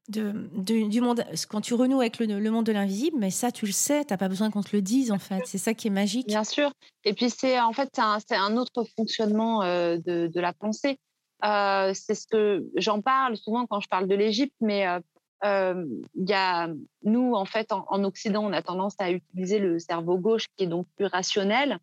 de, 0.09 0.87
du 0.87 1.01
monde, 1.01 1.23
quand 1.49 1.61
tu 1.61 1.73
renoues 1.73 1.99
avec 1.99 2.19
le, 2.19 2.49
monde 2.49 2.65
de 2.65 2.71
l'invisible, 2.71 3.17
mais 3.19 3.29
ça, 3.29 3.51
tu 3.51 3.65
le 3.65 3.71
sais, 3.71 4.05
tu 4.05 4.13
n'as 4.13 4.17
pas 4.17 4.27
besoin 4.27 4.49
qu'on 4.51 4.63
te 4.63 4.75
le 4.75 4.81
dise, 4.81 5.11
en 5.11 5.19
fait. 5.19 5.41
C'est 5.45 5.57
ça 5.57 5.73
qui 5.73 5.87
est 5.87 5.91
magique. 5.91 6.27
Bien 6.27 6.43
sûr. 6.43 6.71
Et 7.05 7.13
puis, 7.13 7.29
c'est 7.29 7.59
en 7.59 7.73
fait, 7.73 7.89
c'est 8.27 8.35
un, 8.35 8.57
autre 8.57 8.83
fonctionnement 8.95 9.63
euh, 9.63 9.97
de, 9.97 10.27
de, 10.27 10.39
la 10.39 10.53
pensée. 10.53 10.99
Euh, 11.45 11.93
c'est 11.93 12.15
ce 12.15 12.27
que 12.27 12.65
j'en 12.75 13.01
parle 13.01 13.37
souvent 13.37 13.65
quand 13.65 13.79
je 13.79 13.87
parle 13.87 14.07
de 14.07 14.15
l'Égypte, 14.15 14.55
mais 14.59 14.87
euh, 14.87 14.99
il 15.43 16.01
y 16.15 16.33
a, 16.33 16.67
nous, 17.03 17.33
en 17.33 17.45
fait, 17.45 17.71
en, 17.71 18.03
Occident, 18.03 18.45
on 18.45 18.53
a 18.53 18.61
tendance 18.61 18.95
à 18.99 19.11
utiliser 19.11 19.59
le 19.59 19.79
cerveau 19.79 20.17
gauche 20.17 20.47
qui 20.55 20.65
est 20.65 20.67
donc 20.67 20.87
plus 20.95 21.05
rationnel. 21.05 21.79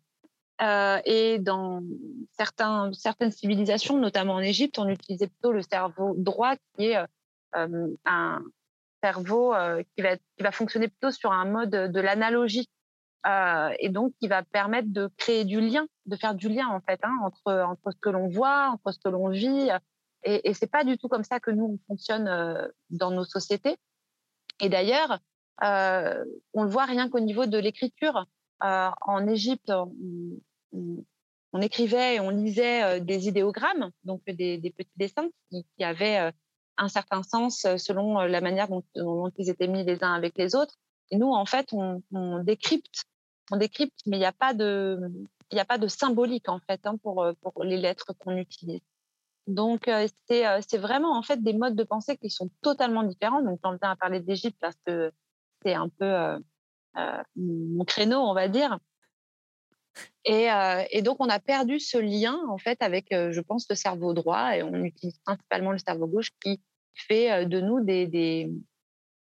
Euh, 0.61 0.99
et 1.05 1.37
dans 1.37 1.83
certaines 2.31 3.31
civilisations, 3.31 3.97
notamment 3.97 4.35
en 4.35 4.39
Égypte, 4.39 4.79
on 4.79 4.87
utilisait 4.87 5.27
plutôt 5.27 5.51
le 5.51 5.61
cerveau 5.61 6.15
droit 6.17 6.55
qui 6.55 6.85
est 6.85 6.97
euh, 7.55 7.87
un 8.05 8.43
cerveau 9.03 9.53
euh, 9.53 9.83
qui, 9.95 10.01
va, 10.01 10.17
qui 10.17 10.43
va 10.43 10.51
fonctionner 10.51 10.87
plutôt 10.87 11.11
sur 11.11 11.31
un 11.31 11.45
mode 11.45 11.69
de 11.69 11.99
l'analogie. 11.99 12.67
et 13.79 13.89
donc, 13.89 14.13
qui 14.19 14.27
va 14.27 14.41
permettre 14.41 14.87
de 14.91 15.09
créer 15.17 15.45
du 15.45 15.61
lien, 15.61 15.85
de 16.05 16.15
faire 16.15 16.33
du 16.33 16.49
lien, 16.49 16.67
en 16.69 16.79
fait, 16.79 16.99
hein, 17.03 17.15
entre, 17.23 17.51
entre 17.51 17.91
ce 17.91 17.97
que 17.99 18.09
l'on 18.09 18.27
voit, 18.27 18.69
entre 18.71 18.91
ce 18.91 18.99
que 18.99 19.09
l'on 19.09 19.29
vit, 19.29 19.69
et, 20.23 20.49
et 20.49 20.53
c'est 20.53 20.71
pas 20.71 20.83
du 20.83 20.97
tout 20.97 21.07
comme 21.07 21.23
ça 21.23 21.39
que 21.39 21.51
nous 21.51 21.65
on 21.65 21.79
fonctionne 21.87 22.27
euh, 22.27 22.67
dans 22.89 23.11
nos 23.11 23.25
sociétés. 23.25 23.77
Et 24.59 24.69
d'ailleurs, 24.69 25.19
euh, 25.63 26.23
on 26.53 26.63
le 26.63 26.69
voit 26.69 26.85
rien 26.85 27.09
qu'au 27.09 27.19
niveau 27.19 27.45
de 27.45 27.57
l'écriture. 27.57 28.25
Euh, 28.63 28.89
en 29.01 29.27
Égypte, 29.27 29.71
on, 29.71 31.61
écrivait 31.61 32.15
et 32.15 32.19
on 32.19 32.29
lisait 32.29 32.99
des 33.01 33.27
idéogrammes, 33.27 33.91
donc 34.03 34.23
des, 34.25 34.59
petits 34.77 34.91
dessins 34.95 35.29
qui, 35.49 35.65
avaient 35.83 36.31
un 36.77 36.87
certain 36.87 37.23
sens 37.23 37.65
selon 37.77 38.19
la 38.19 38.41
manière 38.41 38.67
dont, 38.67 39.31
ils 39.37 39.49
étaient 39.49 39.67
mis 39.67 39.83
les 39.83 40.03
uns 40.03 40.13
avec 40.13 40.37
les 40.37 40.55
autres. 40.55 40.75
Et 41.09 41.17
nous, 41.17 41.31
en 41.31 41.45
fait, 41.45 41.69
on, 41.71 42.43
décrypte, 42.43 43.05
on 43.51 43.57
décrypte, 43.57 43.99
mais 44.05 44.17
il 44.17 44.19
n'y 44.19 44.25
a 44.25 44.31
pas 44.33 44.53
de, 44.53 45.87
symbolique 45.87 46.49
en 46.49 46.59
fait 46.59 46.85
hein, 46.85 46.97
pour 46.97 47.63
les 47.63 47.77
lettres 47.77 48.13
qu'on 48.19 48.37
utilise. 48.37 48.81
Donc, 49.47 49.89
c'est 50.27 50.77
vraiment 50.77 51.17
en 51.17 51.23
fait 51.23 51.41
des 51.41 51.53
modes 51.53 51.75
de 51.75 51.83
pensée 51.83 52.17
qui 52.17 52.29
sont 52.29 52.49
totalement 52.61 53.03
différents. 53.03 53.41
Donc, 53.41 53.59
on 53.63 53.71
vient 53.71 53.91
à 53.91 53.95
parler 53.95 54.19
d'Égypte 54.19 54.57
parce 54.59 54.77
que 54.85 55.11
c'est 55.63 55.73
un 55.73 55.89
peu 55.89 56.37
mon 57.35 57.85
créneau, 57.85 58.19
on 58.19 58.33
va 58.33 58.49
dire. 58.49 58.77
Et, 60.25 60.49
et, 60.91 61.01
donc, 61.01 61.17
on 61.19 61.29
a 61.29 61.39
perdu 61.39 61.79
ce 61.79 61.97
lien 61.97 62.37
en 62.49 62.57
fait 62.57 62.81
avec, 62.81 63.07
je 63.11 63.39
pense, 63.39 63.67
le 63.69 63.75
cerveau 63.75 64.13
droit 64.13 64.55
et 64.55 64.63
on 64.63 64.83
utilise 64.83 65.17
principalement 65.19 65.71
le 65.71 65.77
cerveau 65.77 66.07
gauche 66.07 66.31
qui 66.41 66.61
fait 66.93 67.45
de 67.45 67.61
nous 67.61 67.79
des, 67.83 68.05
des, 68.05 68.51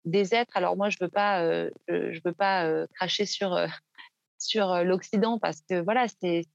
des 0.04 0.34
êtres. 0.34 0.56
Alors 0.56 0.76
moi, 0.76 0.90
je 0.90 0.98
veux 1.00 1.08
pas, 1.08 1.42
je, 1.88 2.20
veux 2.24 2.34
pas 2.34 2.86
cracher 2.94 3.24
sur 3.24 3.56
sur 4.38 4.84
l'Occident 4.84 5.38
parce 5.38 5.62
que 5.62 5.80
voilà, 5.80 6.06
c'est 6.08 6.46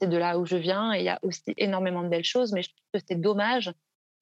c'est 0.00 0.08
de 0.08 0.16
là 0.16 0.38
où 0.38 0.46
je 0.46 0.56
viens 0.56 0.92
et 0.92 0.98
il 0.98 1.04
y 1.04 1.08
a 1.08 1.18
aussi 1.22 1.54
énormément 1.56 2.02
de 2.02 2.08
belles 2.08 2.24
choses, 2.24 2.52
mais 2.52 2.62
je 2.62 2.70
trouve 2.70 3.00
que 3.00 3.06
c'est 3.06 3.20
dommage 3.20 3.72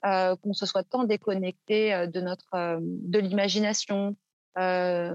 euh, 0.04 0.36
qu'on 0.36 0.52
se 0.52 0.66
soit 0.66 0.84
tant 0.84 1.04
déconnecté 1.04 1.92
euh, 1.92 2.06
de 2.06 2.20
notre 2.20 2.54
euh, 2.54 2.78
de 2.80 3.18
l'imagination, 3.18 4.16
de, 4.56 5.14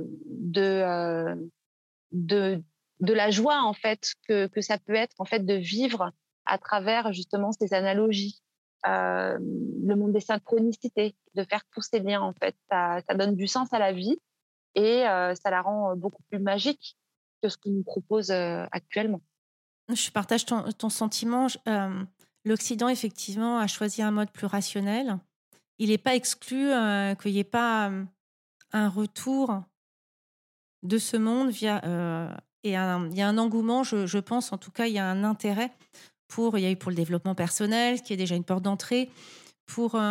de 2.12 2.64
de 3.00 3.14
la 3.14 3.32
joie 3.32 3.62
en 3.64 3.74
fait 3.74 4.14
que, 4.28 4.46
que 4.46 4.62
ça 4.62 4.78
peut 4.78 4.94
être 4.94 5.16
en 5.18 5.26
fait 5.26 5.44
de 5.44 5.56
vivre 5.56 6.12
à 6.46 6.60
travers 6.60 7.12
justement 7.12 7.52
ces 7.52 7.74
analogies, 7.74 8.40
le 8.86 9.94
monde 9.96 10.14
des 10.14 10.20
synchronicités, 10.20 11.16
de 11.34 11.44
faire 11.44 11.64
tous 11.74 11.82
ces 11.82 12.00
liens 12.02 12.22
en 12.22 12.34
fait, 12.34 12.56
ça, 12.70 13.00
ça 13.08 13.16
donne 13.16 13.36
du 13.36 13.48
sens 13.48 13.74
à 13.74 13.80
la 13.80 13.94
vie 13.94 14.20
et 14.76 15.02
ça 15.02 15.50
la 15.50 15.64
rend 15.64 15.96
beaucoup 15.96 16.22
plus 16.30 16.38
magique 16.38 16.96
que 17.42 17.50
ce 17.50 17.58
qu'on 17.58 17.72
nous 17.72 17.84
propose 17.84 18.30
actuellement. 18.30 19.22
Je 19.94 20.12
partage 20.12 20.46
ton, 20.46 20.90
sentiment. 20.90 21.48
Euh, 21.68 22.04
L'Occident, 22.46 22.90
effectivement, 22.90 23.60
a 23.60 23.68
choisi 23.68 24.02
un 24.02 24.12
mode 24.12 24.32
plus 24.32 24.48
rationnel. 24.48 25.18
Il 25.78 25.90
n'est 25.90 25.98
pas 25.98 26.16
exclu 26.16 26.72
euh, 26.72 27.14
qu'il 27.16 27.34
n'y 27.34 27.40
ait 27.40 27.44
pas 27.44 27.90
euh, 27.90 28.04
un 28.72 28.90
retour 28.90 29.62
de 30.84 30.98
ce 30.98 31.18
monde 31.18 31.50
via. 31.50 31.78
et 32.64 32.70
il 32.70 32.72
y 32.72 32.76
a 33.22 33.28
un 33.28 33.38
engouement, 33.38 33.84
je, 33.84 34.18
pense, 34.18 34.52
en 34.52 34.58
tout 34.58 34.72
cas, 34.72 34.88
il 34.88 34.94
y 34.94 35.00
a 35.00 35.06
un 35.06 35.24
intérêt 35.24 35.72
pour. 36.28 36.58
Il 36.58 36.62
y 36.62 36.66
a 36.66 36.72
eu 36.72 36.76
pour 36.76 36.90
le 36.90 36.96
développement 36.96 37.36
personnel, 37.36 38.02
qui 38.02 38.14
est 38.14 38.18
déjà 38.18 38.36
une 38.36 38.44
porte 38.44 38.64
d'entrée, 38.64 39.12
pour 39.68 40.02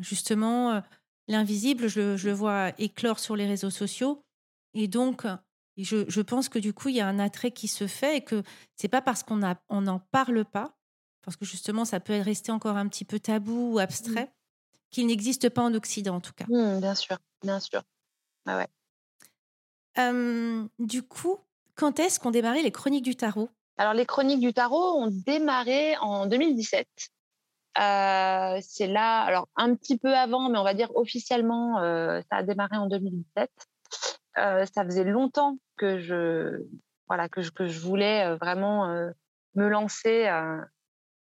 justement 0.00 0.80
l'invisible, 1.26 1.88
je, 1.88 2.16
je, 2.16 2.28
le 2.28 2.34
vois 2.34 2.72
éclore 2.78 3.18
sur 3.18 3.34
les 3.34 3.46
réseaux 3.46 3.70
sociaux. 3.70 4.22
Et 4.74 4.86
donc, 4.86 5.26
je, 5.76 6.20
pense 6.20 6.48
que 6.48 6.58
du 6.58 6.72
coup, 6.72 6.88
il 6.88 6.96
y 6.96 7.00
a 7.00 7.06
un 7.06 7.18
attrait 7.18 7.50
qui 7.50 7.68
se 7.68 7.86
fait 7.86 8.18
et 8.18 8.20
que 8.22 8.42
c'est 8.76 8.88
pas 8.88 9.02
parce 9.02 9.22
qu'on 9.22 9.36
n'en 9.36 9.98
parle 10.10 10.44
pas, 10.44 10.76
parce 11.22 11.36
que 11.36 11.44
justement, 11.44 11.84
ça 11.84 12.00
peut 12.00 12.20
rester 12.20 12.52
encore 12.52 12.76
un 12.76 12.88
petit 12.88 13.04
peu 13.04 13.18
tabou 13.18 13.72
ou 13.72 13.76
mmh. 13.76 13.80
abstrait, 13.80 14.32
qu'il 14.90 15.06
n'existe 15.06 15.48
pas 15.48 15.62
en 15.62 15.74
Occident, 15.74 16.16
en 16.16 16.20
tout 16.20 16.34
cas. 16.34 16.44
Mmh, 16.48 16.80
bien 16.80 16.94
sûr, 16.94 17.16
bien 17.42 17.60
sûr. 17.60 17.82
Ah 18.46 18.58
ouais. 18.58 18.68
du 20.78 21.02
coup, 21.02 21.38
quand 21.74 21.98
est-ce 22.00 22.20
qu'ont 22.20 22.30
démarré 22.30 22.62
les 22.62 22.72
chroniques 22.72 23.04
du 23.04 23.16
tarot? 23.16 23.48
Alors, 23.78 23.94
les 23.94 24.04
chroniques 24.04 24.40
du 24.40 24.52
tarot 24.52 25.00
ont 25.00 25.08
démarré 25.10 25.96
en 25.98 26.26
2017. 26.26 26.86
Euh, 27.78 28.58
c'est 28.60 28.86
là, 28.86 29.22
alors 29.22 29.48
un 29.56 29.74
petit 29.74 29.96
peu 29.96 30.14
avant, 30.14 30.50
mais 30.50 30.58
on 30.58 30.64
va 30.64 30.74
dire 30.74 30.94
officiellement, 30.94 31.78
euh, 31.80 32.20
ça 32.30 32.38
a 32.38 32.42
démarré 32.42 32.76
en 32.76 32.86
2017. 32.86 33.50
Euh, 34.38 34.64
ça 34.74 34.84
faisait 34.84 35.04
longtemps 35.04 35.58
que 35.76 35.98
je, 35.98 36.64
voilà, 37.06 37.28
que 37.28 37.42
je, 37.42 37.50
que 37.50 37.66
je 37.66 37.80
voulais 37.80 38.26
euh, 38.26 38.36
vraiment 38.36 38.88
euh, 38.88 39.10
me 39.54 39.68
lancer 39.68 40.28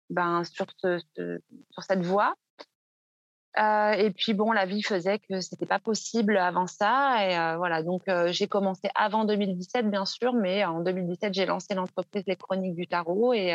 ben, 0.09 0.43
sur, 0.45 0.67
sur 0.79 1.83
cette 1.83 2.03
voie. 2.03 2.35
et 3.57 4.11
puis 4.15 4.33
bon, 4.33 4.53
la 4.53 4.65
vie 4.65 4.81
faisait 4.81 5.19
que 5.19 5.41
c'était 5.41 5.65
pas 5.65 5.79
possible 5.79 6.37
avant 6.37 6.67
ça. 6.67 7.17
Et 7.27 7.57
voilà, 7.57 7.83
donc 7.83 8.03
j'ai 8.27 8.47
commencé 8.47 8.89
avant 8.95 9.25
2017, 9.25 9.89
bien 9.89 10.05
sûr, 10.05 10.33
mais 10.33 10.63
en 10.63 10.79
2017, 10.79 11.33
j'ai 11.33 11.45
lancé 11.45 11.73
l'entreprise 11.73 12.23
Les 12.27 12.37
Chroniques 12.37 12.75
du 12.75 12.87
Tarot 12.87 13.33
et, 13.33 13.53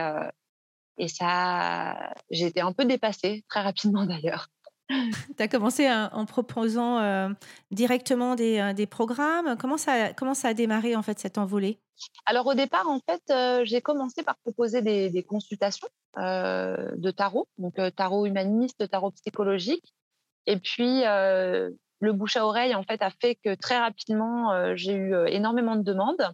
et 0.99 1.09
ça, 1.09 2.13
j'ai 2.31 2.47
été 2.47 2.61
un 2.61 2.73
peu 2.73 2.85
dépassée, 2.85 3.45
très 3.49 3.63
rapidement 3.63 4.05
d'ailleurs. 4.07 4.49
Tu 4.89 5.43
as 5.43 5.49
commencé 5.49 5.89
en 5.91 6.25
proposant 6.25 6.99
euh, 6.99 7.29
directement 7.71 8.35
des, 8.35 8.59
euh, 8.59 8.73
des, 8.73 8.87
programmes. 8.87 9.57
Comment 9.59 9.77
ça, 9.77 10.13
comment 10.15 10.35
ça 10.35 10.49
a 10.49 10.55
démarré 10.55 10.97
en 10.97 11.03
fait 11.03 11.19
cette 11.19 11.39
envolée? 11.39 11.79
Alors 12.27 12.47
au 12.47 12.55
départ, 12.55 12.89
en 12.89 13.01
fait, 13.01 13.23
euh, 13.31 13.65
j'ai 13.65 13.81
commencé 13.81 14.23
par 14.23 14.37
proposer 14.39 14.83
des, 14.83 15.11
des 15.11 15.23
consultations 15.23 15.89
de 16.17 17.11
tarot, 17.13 17.47
donc 17.59 17.75
tarot 17.95 18.27
humaniste, 18.27 18.91
tarot 18.91 19.13
psychologique. 19.13 19.95
Et 20.47 20.57
puis 20.57 21.03
le 21.05 22.13
bouche 22.13 22.37
à 22.37 22.45
oreille 22.45 22.75
en 22.75 22.83
fait 22.83 23.01
a 23.03 23.11
fait 23.11 23.37
que 23.37 23.55
très 23.55 23.79
rapidement 23.79 24.75
j'ai 24.75 24.95
eu 24.95 25.15
énormément 25.29 25.77
de 25.77 25.83
demandes. 25.83 26.29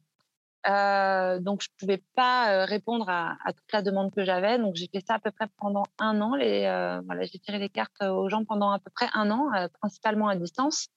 Euh, 0.67 1.41
donc, 1.41 1.63
je 1.63 1.69
ne 1.69 1.79
pouvais 1.79 2.03
pas 2.15 2.53
euh, 2.53 2.65
répondre 2.65 3.09
à, 3.09 3.37
toute 3.49 3.73
la 3.73 3.83
demande 3.83 4.15
que 4.15 4.25
j'avais. 4.25 4.59
Donc, 4.59 4.75
j'ai 4.77 4.89
fait 4.93 5.05
ça 5.07 5.15
à 5.15 5.19
peu 5.19 5.31
près 5.31 5.47
pendant 5.59 5.85
un 5.99 6.21
an. 6.21 6.35
Les, 6.35 6.65
euh, 6.65 7.01
voilà, 7.05 7.25
j'ai 7.25 7.39
tiré 7.39 7.59
les 7.59 7.69
cartes 7.69 8.03
aux 8.03 8.29
gens 8.29 8.45
pendant 8.45 8.71
à 8.71 8.79
peu 8.79 8.91
près 8.95 9.09
un 9.15 9.31
an, 9.31 9.51
principalement 9.81 10.29
à 10.29 10.37
distance. 10.37 10.89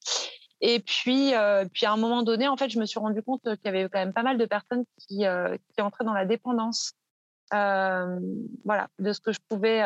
Et 0.62 0.80
puis, 0.80 1.34
puis, 1.74 1.86
à 1.86 1.92
un 1.92 1.98
moment 1.98 2.24
donné, 2.24 2.48
en 2.48 2.58
fait, 2.58 2.70
je 2.70 2.80
me 2.80 2.86
suis 2.86 3.00
rendu 3.00 3.22
compte 3.22 3.42
qu'il 3.44 3.66
y 3.66 3.68
avait 3.68 3.90
quand 3.90 4.00
même 4.00 4.14
pas 4.14 4.24
mal 4.24 4.38
de 4.38 4.46
personnes 4.46 4.86
qui, 4.98 5.24
qui 5.74 5.82
entraient 5.82 6.06
dans 6.06 6.14
la 6.14 6.26
dépendance 6.26 6.94
voilà, 7.52 8.88
de 9.00 9.14
ce 9.14 9.20
que 9.20 9.32
je 9.32 9.40
pouvais, 9.50 9.84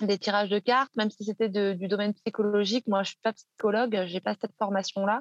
des 0.00 0.18
tirages 0.18 0.50
de 0.50 0.58
cartes, 0.58 0.94
même 0.96 1.10
si 1.10 1.24
c'était 1.24 1.48
du 1.48 1.88
domaine 1.88 2.12
psychologique. 2.14 2.86
Moi, 2.88 3.04
je 3.04 3.10
suis 3.10 3.20
pas 3.22 3.32
psychologue, 3.32 4.04
je 4.06 4.12
n'ai 4.12 4.20
pas 4.20 4.34
cette 4.38 4.54
formation-là. 4.58 5.20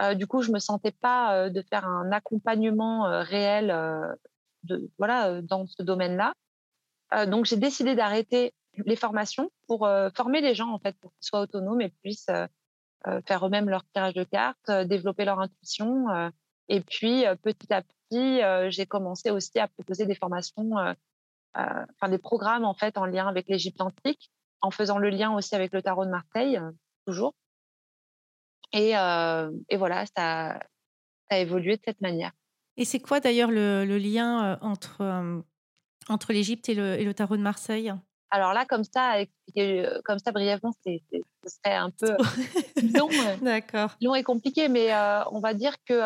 Euh, 0.00 0.14
du 0.14 0.26
coup, 0.26 0.42
je 0.42 0.50
me 0.50 0.58
sentais 0.58 0.92
pas 0.92 1.34
euh, 1.34 1.50
de 1.50 1.62
faire 1.62 1.86
un 1.86 2.10
accompagnement 2.12 3.06
euh, 3.06 3.22
réel 3.22 3.68
de, 4.64 4.90
voilà, 4.98 5.40
dans 5.42 5.66
ce 5.66 5.82
domaine-là. 5.82 6.34
donc, 7.26 7.46
j'ai 7.46 7.56
décidé 7.56 7.94
d'arrêter 7.94 8.54
les 8.86 8.96
formations 8.96 9.50
pour 9.66 9.88
former 10.14 10.40
les 10.42 10.54
gens, 10.54 10.70
en 10.70 10.78
fait, 10.78 10.96
pour 11.00 11.12
qu'ils 11.12 11.26
soient 11.26 11.40
autonomes 11.40 11.80
et 11.80 11.88
puissent 11.88 12.30
faire 13.26 13.46
eux-mêmes 13.46 13.70
leur 13.70 13.84
tirage 13.92 14.14
de 14.14 14.22
cartes, 14.22 14.70
développer 14.70 15.24
leur 15.24 15.40
intuition. 15.40 16.06
et 16.68 16.80
puis, 16.82 17.24
petit 17.42 17.72
à 17.72 17.82
petit, 17.82 18.42
j'ai 18.70 18.86
commencé 18.86 19.30
aussi 19.30 19.58
à 19.58 19.66
proposer 19.66 20.04
des 20.04 20.14
formations, 20.14 20.72
enfin 21.54 22.08
des 22.10 22.18
programmes, 22.18 22.66
en 22.66 22.74
fait, 22.74 22.98
en 22.98 23.06
lien 23.06 23.26
avec 23.26 23.48
l'Égypte 23.48 23.80
antique, 23.80 24.30
en 24.60 24.70
faisant 24.70 24.98
le 24.98 25.08
lien 25.08 25.34
aussi 25.34 25.54
avec 25.54 25.72
le 25.72 25.82
tarot 25.82 26.04
de 26.04 26.10
Marseille, 26.10 26.60
toujours. 27.06 27.34
Et, 28.72 28.96
euh, 28.96 29.50
et 29.68 29.76
voilà, 29.76 30.06
ça, 30.06 30.58
ça, 31.28 31.36
a 31.36 31.38
évolué 31.38 31.76
de 31.76 31.82
cette 31.84 32.00
manière. 32.00 32.32
Et 32.76 32.84
c'est 32.84 33.00
quoi 33.00 33.20
d'ailleurs 33.20 33.50
le, 33.50 33.84
le, 33.84 33.98
lien 33.98 34.44
euh, 34.44 34.56
entre, 34.60 35.00
euh, 35.00 35.40
entre 36.08 36.32
l'Égypte 36.32 36.68
et 36.68 36.74
le, 36.74 36.98
et 36.98 37.04
le, 37.04 37.14
tarot 37.14 37.36
de 37.36 37.42
Marseille? 37.42 37.92
Alors 38.30 38.52
là, 38.52 38.64
comme 38.64 38.84
ça, 38.84 39.16
comme 40.04 40.20
ça 40.20 40.30
brièvement, 40.30 40.72
c'est, 40.84 41.02
ce 41.10 41.58
serait 41.64 41.74
un 41.74 41.90
peu 41.90 42.16
long, 42.96 43.08
D'accord. 43.42 43.96
long 44.00 44.14
et 44.14 44.22
compliqué, 44.22 44.68
mais 44.68 44.94
on 45.32 45.40
va 45.40 45.52
dire 45.52 45.74
que 45.84 46.00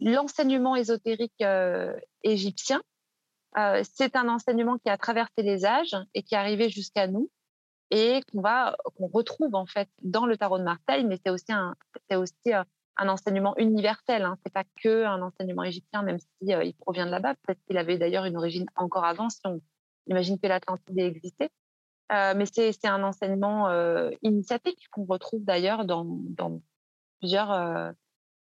l'enseignement 0.00 0.74
ésotérique 0.74 1.40
égyptien, 2.24 2.82
c'est 3.84 4.16
un 4.16 4.28
enseignement 4.28 4.76
qui 4.78 4.90
a 4.90 4.96
traversé 4.96 5.42
les 5.42 5.64
âges 5.64 5.96
et 6.14 6.24
qui 6.24 6.34
est 6.34 6.38
arrivé 6.38 6.68
jusqu'à 6.68 7.06
nous 7.06 7.30
et 7.90 8.20
qu'on 8.30 8.40
va 8.40 8.76
qu'on 8.96 9.08
retrouve 9.08 9.54
en 9.54 9.66
fait 9.66 9.88
dans 10.02 10.26
le 10.26 10.36
tarot 10.36 10.58
de 10.58 10.64
Marseille, 10.64 11.04
mais 11.04 11.18
c'est 11.24 11.30
aussi 11.30 11.52
un 11.52 11.74
c'est 12.08 12.16
aussi 12.16 12.52
euh, 12.52 12.62
un 12.98 13.08
enseignement 13.08 13.56
universel. 13.56 14.24
Hein. 14.24 14.36
C'est 14.44 14.52
pas 14.52 14.64
que 14.82 15.04
un 15.04 15.22
enseignement 15.22 15.62
égyptien, 15.62 16.02
même 16.02 16.18
si 16.18 16.52
euh, 16.52 16.64
il 16.64 16.74
provient 16.74 17.06
de 17.06 17.10
là-bas. 17.10 17.34
Peut-être 17.36 17.60
qu'il 17.66 17.78
avait 17.78 17.96
d'ailleurs 17.96 18.24
une 18.24 18.36
origine 18.36 18.66
encore 18.76 19.04
avant, 19.04 19.30
si 19.30 19.40
on 19.44 19.60
imagine 20.08 20.38
que 20.38 20.46
l'Atlantide 20.46 20.98
existait. 20.98 21.50
Euh, 22.10 22.34
mais 22.36 22.46
c'est 22.46 22.86
un 22.86 23.02
enseignement 23.02 23.68
euh, 23.68 24.10
initiatique 24.22 24.88
qu'on 24.90 25.04
retrouve 25.04 25.44
d'ailleurs 25.44 25.84
dans, 25.84 26.04
dans 26.04 26.60
plusieurs 27.20 27.94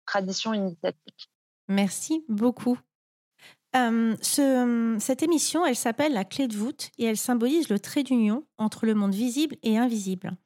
traditions 0.06 0.52
initiatiques. 0.52 1.30
Merci 1.68 2.24
beaucoup 2.28 2.78
ce, 3.74 4.96
cette 4.98 5.22
émission, 5.22 5.64
elle 5.66 5.76
s'appelle 5.76 6.12
La 6.12 6.24
clé 6.24 6.48
de 6.48 6.56
voûte 6.56 6.90
et 6.98 7.04
elle 7.04 7.16
symbolise 7.16 7.68
le 7.68 7.78
trait 7.78 8.02
d'union 8.02 8.46
entre 8.56 8.86
le 8.86 8.94
monde 8.94 9.14
visible 9.14 9.56
et 9.62 9.78
invisible. 9.78 10.36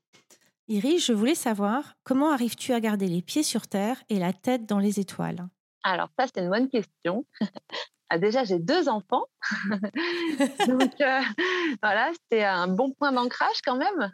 Iris, 0.68 1.04
je 1.04 1.12
voulais 1.12 1.34
savoir 1.34 1.94
comment 2.04 2.30
arrives-tu 2.30 2.72
à 2.72 2.80
garder 2.80 3.06
les 3.06 3.22
pieds 3.22 3.42
sur 3.42 3.66
terre 3.66 4.02
et 4.08 4.18
la 4.18 4.32
tête 4.32 4.66
dans 4.66 4.78
les 4.78 5.00
étoiles? 5.00 5.48
Alors 5.82 6.08
ça, 6.18 6.26
c'est 6.26 6.42
une 6.42 6.50
bonne 6.50 6.68
question. 6.68 7.26
Ah, 8.14 8.18
déjà, 8.18 8.44
j'ai 8.44 8.58
deux 8.58 8.90
enfants. 8.90 9.24
Donc, 10.68 10.92
voilà, 11.82 12.12
c'était 12.12 12.44
un 12.44 12.68
bon 12.68 12.92
point 12.92 13.10
d'ancrage 13.10 13.62
quand 13.64 13.76
même. 13.76 14.10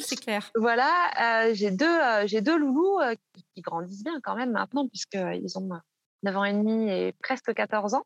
C'est 0.00 0.14
clair. 0.14 0.52
Voilà, 0.54 1.52
j'ai 1.52 1.72
deux, 1.72 1.98
j'ai 2.26 2.40
deux 2.40 2.56
loulous 2.56 3.00
qui, 3.56 3.60
grandissent 3.62 4.04
bien 4.04 4.20
quand 4.22 4.36
même 4.36 4.52
maintenant, 4.52 4.86
puisqu'ils 4.86 5.58
ont 5.58 5.68
9 6.22 6.36
ans 6.36 6.44
et 6.44 6.52
demi 6.52 6.90
et 6.90 7.12
presque 7.22 7.52
14 7.54 7.94
ans. 7.94 8.04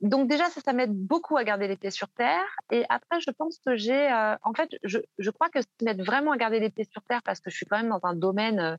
donc 0.00 0.28
déjà, 0.28 0.48
ça, 0.50 0.72
m'aide 0.72 0.94
beaucoup 0.94 1.36
à 1.36 1.44
garder 1.44 1.68
les 1.68 1.76
pieds 1.76 1.90
sur 1.90 2.08
terre. 2.08 2.44
Et 2.70 2.84
après, 2.88 3.20
je 3.20 3.30
pense 3.30 3.58
que 3.64 3.76
j'ai, 3.76 4.08
en 4.42 4.54
fait, 4.54 4.70
je, 4.82 4.98
je, 5.18 5.30
crois 5.30 5.48
que 5.48 5.60
ça 5.60 5.68
m'aide 5.82 6.04
vraiment 6.04 6.32
à 6.32 6.36
garder 6.36 6.60
les 6.60 6.70
pieds 6.70 6.88
sur 6.90 7.02
terre 7.02 7.22
parce 7.22 7.40
que 7.40 7.50
je 7.50 7.56
suis 7.56 7.66
quand 7.66 7.78
même 7.78 7.90
dans 7.90 8.04
un 8.04 8.14
domaine 8.14 8.78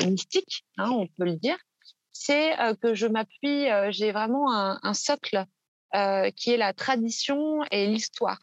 mystique, 0.00 0.64
hein, 0.78 0.90
on 0.90 1.06
peut 1.06 1.24
le 1.24 1.36
dire. 1.36 1.58
C'est 2.12 2.56
que 2.82 2.94
je 2.94 3.06
m'appuie, 3.06 3.68
j'ai 3.90 4.12
vraiment 4.12 4.52
un, 4.52 4.94
socle 4.94 5.44
qui 6.36 6.50
est 6.50 6.56
la 6.56 6.72
tradition 6.72 7.62
et 7.70 7.86
l'histoire. 7.86 8.38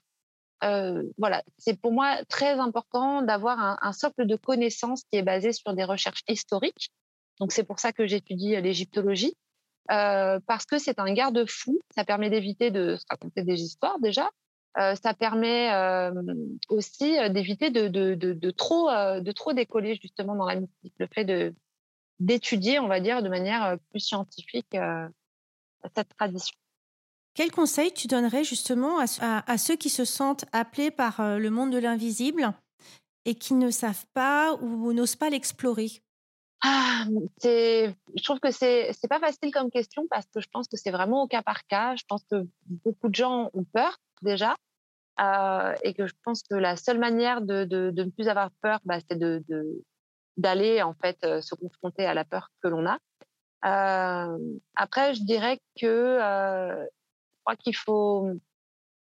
voilà, 0.62 1.44
c'est 1.58 1.80
pour 1.80 1.92
moi 1.92 2.24
très 2.30 2.60
important 2.60 3.22
d'avoir 3.22 3.78
un, 3.82 3.94
socle 3.94 4.26
de 4.26 4.36
connaissances 4.36 5.04
qui 5.12 5.18
est 5.18 5.24
basé 5.24 5.52
sur 5.52 5.74
des 5.74 5.84
recherches 5.84 6.24
historiques. 6.28 6.92
Donc 7.40 7.52
c'est 7.52 7.64
pour 7.64 7.80
ça 7.80 7.92
que 7.92 8.08
j'étudie 8.08 8.60
l'égyptologie. 8.62 9.36
Euh, 9.92 10.40
parce 10.48 10.66
que 10.66 10.80
c'est 10.80 11.00
un 11.00 11.14
garde-fou. 11.14 11.80
Ça 11.96 12.04
permet 12.06 12.30
d'éviter 12.30 12.72
de 12.72 12.96
se 12.96 13.06
raconter 13.10 13.44
des 13.44 13.62
histoires 13.62 14.00
déjà. 14.00 14.30
Euh, 14.78 14.96
ça 14.96 15.14
permet 15.14 15.72
euh, 15.74 16.12
aussi 16.70 17.16
d'éviter 17.30 17.70
de, 17.70 18.52
trop, 18.52 18.90
de 18.90 19.32
trop 19.32 19.54
décoller 19.54 19.98
justement 20.02 20.36
dans 20.36 20.46
la 20.46 20.56
mystique. 20.56 20.94
Le 20.98 21.08
fait 21.08 21.54
d'étudier, 22.20 22.80
on 22.80 22.88
va 22.88 23.00
dire, 23.00 23.22
de 23.22 23.30
manière 23.30 23.78
plus 23.92 24.00
scientifique 24.00 24.76
cette 25.96 26.10
tradition. 26.18 26.56
Quel 27.36 27.52
conseil 27.52 27.92
tu 27.94 28.08
donnerais 28.08 28.44
justement 28.44 29.00
à 29.00 29.58
ceux 29.58 29.76
qui 29.76 29.90
se 29.90 30.04
sentent 30.04 30.46
appelés 30.52 30.92
par 30.92 31.38
le 31.38 31.50
monde 31.50 31.72
de 31.72 31.78
l'invisible 31.78 32.54
et 33.26 33.36
qui 33.36 33.54
ne 33.54 33.70
savent 33.70 34.06
pas 34.14 34.56
ou 34.56 34.92
n'osent 34.94 35.16
pas 35.16 35.30
l'explorer? 35.30 36.02
Ah, 36.68 37.06
je 37.44 38.24
trouve 38.24 38.40
que 38.40 38.50
c'est 38.50 38.92
c'est 38.94 39.08
pas 39.08 39.20
facile 39.20 39.52
comme 39.52 39.70
question 39.70 40.08
parce 40.10 40.26
que 40.34 40.42
je 40.42 40.48
pense 40.52 40.68
que 40.68 40.78
c'est 40.78 40.90
vraiment 40.90 41.22
au 41.22 41.28
cas 41.28 41.44
par 41.44 41.68
cas. 41.68 41.96
Je 41.96 42.04
pense 42.08 42.24
que 42.24 42.48
beaucoup 42.66 43.08
de 43.10 43.14
gens 43.14 43.52
ont 43.54 43.66
peur 43.66 43.98
déjà 44.24 44.56
euh, 45.20 45.76
et 45.84 45.94
que 45.94 46.08
je 46.08 46.14
pense 46.24 46.42
que 46.42 46.56
la 46.56 46.76
seule 46.76 46.98
manière 46.98 47.42
de, 47.42 47.66
de, 47.66 47.92
ne 47.92 48.10
plus 48.10 48.28
avoir 48.30 48.50
peur, 48.62 48.80
bah, 48.84 48.98
c'est 49.08 49.18
de 49.18 49.44
d'aller 50.38 50.82
en 50.82 50.96
fait 50.96 51.18
euh, 51.24 51.40
se 51.40 51.54
confronter 51.54 52.06
à 52.06 52.16
la 52.16 52.26
peur 52.26 52.50
que 52.64 52.68
l'on 52.68 52.88
a. 52.88 52.98
Euh, 53.66 54.38
après, 54.76 55.14
je 55.14 55.22
dirais 55.22 55.60
que 55.80 56.18
je 56.20 56.88
crois 57.44 57.56
qu'il 57.58 57.76
faut 57.76 58.32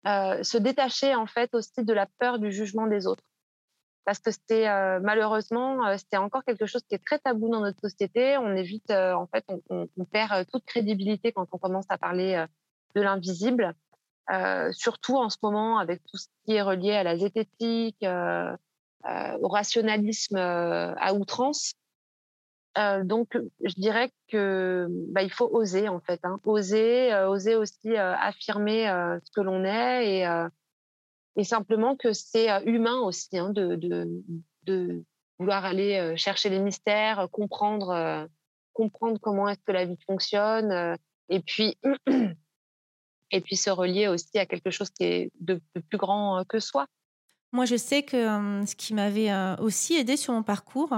se 0.05 0.59
détacher 0.59 1.15
en 1.15 1.27
fait 1.27 1.55
aussi 1.55 1.85
de 1.85 1.93
la 1.93 2.07
peur 2.19 2.41
du 2.41 2.51
jugement 2.51 2.89
des 2.89 3.07
autres 3.07 3.23
parce 4.05 4.19
que 4.19 4.31
c'était 4.31 4.69
euh, 4.69 5.01
malheureusement 5.01 5.87
euh, 5.87 5.97
c'était 5.97 6.17
encore 6.17 6.45
quelque 6.45 6.67
chose 6.67 6.83
qui 6.89 6.95
est 6.95 7.05
très 7.05 7.19
tabou 7.19 7.49
dans 7.49 7.61
notre 7.61 7.81
société. 7.81 8.37
On 8.39 8.55
évite 8.55 8.91
euh, 8.91 9.15
en 9.15 9.27
fait 9.27 9.45
on, 9.49 9.89
on, 9.97 10.05
perd 10.05 10.47
toute 10.51 10.65
crédibilité 10.65 11.33
quand 11.33 11.47
on 11.53 11.59
commence 11.59 11.87
à 11.89 11.99
parler 11.99 12.45
de 12.95 13.01
l'invisible, 13.01 13.75
surtout 14.73 15.17
en 15.17 15.31
ce 15.31 15.39
moment 15.43 15.79
avec 15.79 16.03
tout 16.05 16.19
ce 16.19 16.27
qui 16.45 16.55
est 16.55 16.63
relié 16.63 16.93
à 16.93 17.03
la 17.03 17.17
zététique, 17.17 18.05
au 18.05 19.49
rationalisme 19.49 20.37
à 20.37 21.15
outrance. 21.15 21.75
donc 22.77 23.39
je 23.65 23.75
dirais 23.75 24.11
que 24.29 24.87
bah, 25.09 25.23
il 25.23 25.33
faut 25.33 25.49
oser 25.51 25.89
en 25.89 26.01
fait, 26.01 26.21
hein, 26.25 26.39
oser, 26.45 27.15
oser 27.27 27.55
aussi 27.55 27.97
affirmer 27.97 28.87
ce 29.25 29.31
que 29.31 29.41
l'on 29.41 29.65
est 29.65 30.19
et 30.19 30.49
et 31.37 31.45
simplement 31.45 31.97
que 31.97 32.13
c'est 32.13 32.49
humain 32.67 33.01
aussi 33.01 33.39
hein, 33.39 33.51
de, 33.51 33.77
de, 33.77 34.23
de, 34.65 35.05
vouloir 35.39 35.65
aller 35.65 36.15
chercher 36.17 36.51
les 36.51 36.61
mystères, 36.61 37.27
comprendre, 37.33 38.29
comprendre 38.73 39.19
comment 39.21 39.49
est-ce 39.49 39.63
que 39.67 39.73
la 39.73 39.87
vie 39.87 39.99
fonctionne, 40.07 40.97
et 41.29 41.41
puis 41.41 41.77
et 43.33 43.41
puis 43.41 43.57
se 43.57 43.71
relier 43.71 44.09
aussi 44.09 44.39
à 44.39 44.47
quelque 44.47 44.71
chose 44.71 44.91
qui 44.91 45.05
est 45.05 45.33
de, 45.41 45.61
plus 45.89 45.99
grand 45.99 46.45
que 46.49 46.61
soi. 46.61 46.87
Moi, 47.51 47.65
je 47.65 47.77
sais 47.77 48.03
que 48.03 48.25
ce 48.67 48.77
qui 48.77 48.95
m'avait 48.95 49.31
aussi 49.59 49.95
aidé 49.95 50.17
sur 50.17 50.33
mon 50.33 50.43
parcours, 50.43 50.95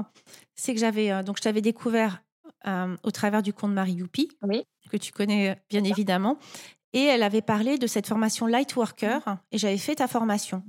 c'est 0.55 0.75
que 0.75 0.81
j'avais 0.81 1.23
donc 1.23 1.39
je 1.39 1.43
t'avais 1.43 1.63
découvert 1.63 2.23
au 2.67 3.11
travers 3.11 3.43
du 3.43 3.53
conte 3.53 3.73
Marie 3.73 3.95
Youpi, 3.95 4.29
oui. 4.43 4.65
que 4.91 4.97
tu 4.97 5.13
connais 5.13 5.61
bien 5.69 5.85
évidemment, 5.85 6.39
et 6.95 7.03
elle 7.03 7.25
avait 7.25 7.43
parlé 7.43 7.77
de 7.77 7.89
cette 7.89 8.07
formation 8.07 8.47
Light 8.47 8.75
Worker 8.77 9.21
et 9.51 9.59
j'avais 9.59 9.79
fait 9.79 9.97
ta 9.97 10.07
formation. 10.07 10.63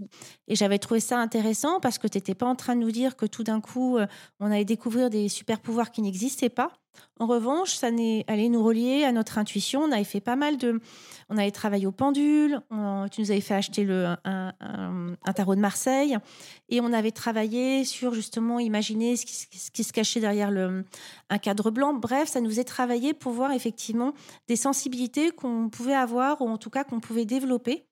Et 0.47 0.55
j'avais 0.55 0.79
trouvé 0.79 0.99
ça 0.99 1.19
intéressant 1.19 1.79
parce 1.79 1.99
que 1.99 2.07
tu 2.07 2.17
n'étais 2.17 2.33
pas 2.33 2.47
en 2.47 2.55
train 2.55 2.75
de 2.75 2.81
nous 2.81 2.91
dire 2.91 3.15
que 3.15 3.27
tout 3.27 3.43
d'un 3.43 3.61
coup, 3.61 3.97
euh, 3.97 4.07
on 4.39 4.47
allait 4.47 4.65
découvrir 4.65 5.11
des 5.11 5.29
super 5.29 5.59
pouvoirs 5.59 5.91
qui 5.91 6.01
n'existaient 6.01 6.49
pas. 6.49 6.73
En 7.19 7.27
revanche, 7.27 7.75
ça 7.75 7.88
allait 7.88 8.49
nous 8.49 8.63
relier 8.63 9.03
à 9.03 9.12
notre 9.12 9.38
intuition. 9.38 9.81
On 9.81 9.91
avait 9.91 10.03
fait 10.03 10.19
pas 10.19 10.36
mal 10.36 10.58
de. 10.58 10.81
On 11.29 11.38
avait 11.38 11.51
travaillé 11.51 11.88
au 11.88 11.91
pendule. 11.91 12.62
tu 13.12 13.21
nous 13.21 13.31
avais 13.31 13.41
fait 13.41 13.53
acheter 13.53 13.88
un, 14.23 14.53
tarot 15.36 15.55
de 15.55 15.62
Marseille. 15.62 16.17
Et 16.69 16.81
on 16.81 16.91
avait 16.93 17.12
travaillé 17.12 17.86
sur 17.86 18.13
justement 18.13 18.60
imaginer 18.60 19.15
ce 19.15 19.25
qui, 19.25 19.84
se 19.84 19.93
cachait 19.93 20.19
derrière 20.19 20.51
un 21.29 21.38
cadre 21.38 21.71
blanc. 21.71 21.93
Bref, 21.93 22.29
ça 22.29 22.41
nous 22.41 22.60
est 22.60 22.65
travaillé 22.65 23.13
pour 23.13 23.31
voir 23.31 23.51
effectivement 23.51 24.13
des 24.47 24.55
sensibilités 24.55 25.31
qu'on 25.31 25.69
pouvait 25.69 25.95
avoir 25.95 26.41
ou 26.41 26.49
en 26.49 26.58
tout 26.58 26.69
cas 26.69 26.84
qu'on 26.84 26.99
pouvait 26.99 27.25
développer. 27.25 27.88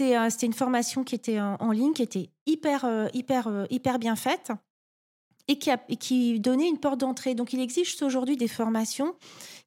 Euh, 0.00 0.30
c'était 0.30 0.46
une 0.46 0.52
formation 0.52 1.04
qui 1.04 1.14
était 1.14 1.40
en, 1.40 1.56
en, 1.60 1.70
ligne, 1.70 1.92
qui 1.92 2.02
était 2.02 2.30
hyper, 2.46 2.84
euh, 2.84 3.06
hyper, 3.14 3.46
euh, 3.46 3.64
hyper 3.70 3.98
bien 3.98 4.16
faite 4.16 4.52
et 5.48 5.56
qui, 5.58 6.40
donnait 6.40 6.68
une 6.68 6.78
porte 6.78 7.00
d'entrée. 7.00 7.34
Donc 7.34 7.52
il 7.52 7.60
existe 7.60 8.02
aujourd'hui 8.02 8.36
des 8.36 8.48
formations 8.48 9.14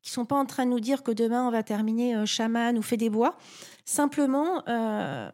qui 0.01 0.11
sont 0.11 0.25
pas 0.25 0.35
en 0.35 0.45
train 0.45 0.65
de 0.65 0.71
nous 0.71 0.79
dire 0.79 1.03
que 1.03 1.11
demain 1.11 1.47
on 1.47 1.51
va 1.51 1.63
terminer 1.63 2.15
euh, 2.15 2.25
chaman 2.25 2.77
ou 2.77 2.81
fait 2.81 2.97
des 2.97 3.09
bois. 3.09 3.37
Simplement, 3.85 4.63
euh, 4.67 5.29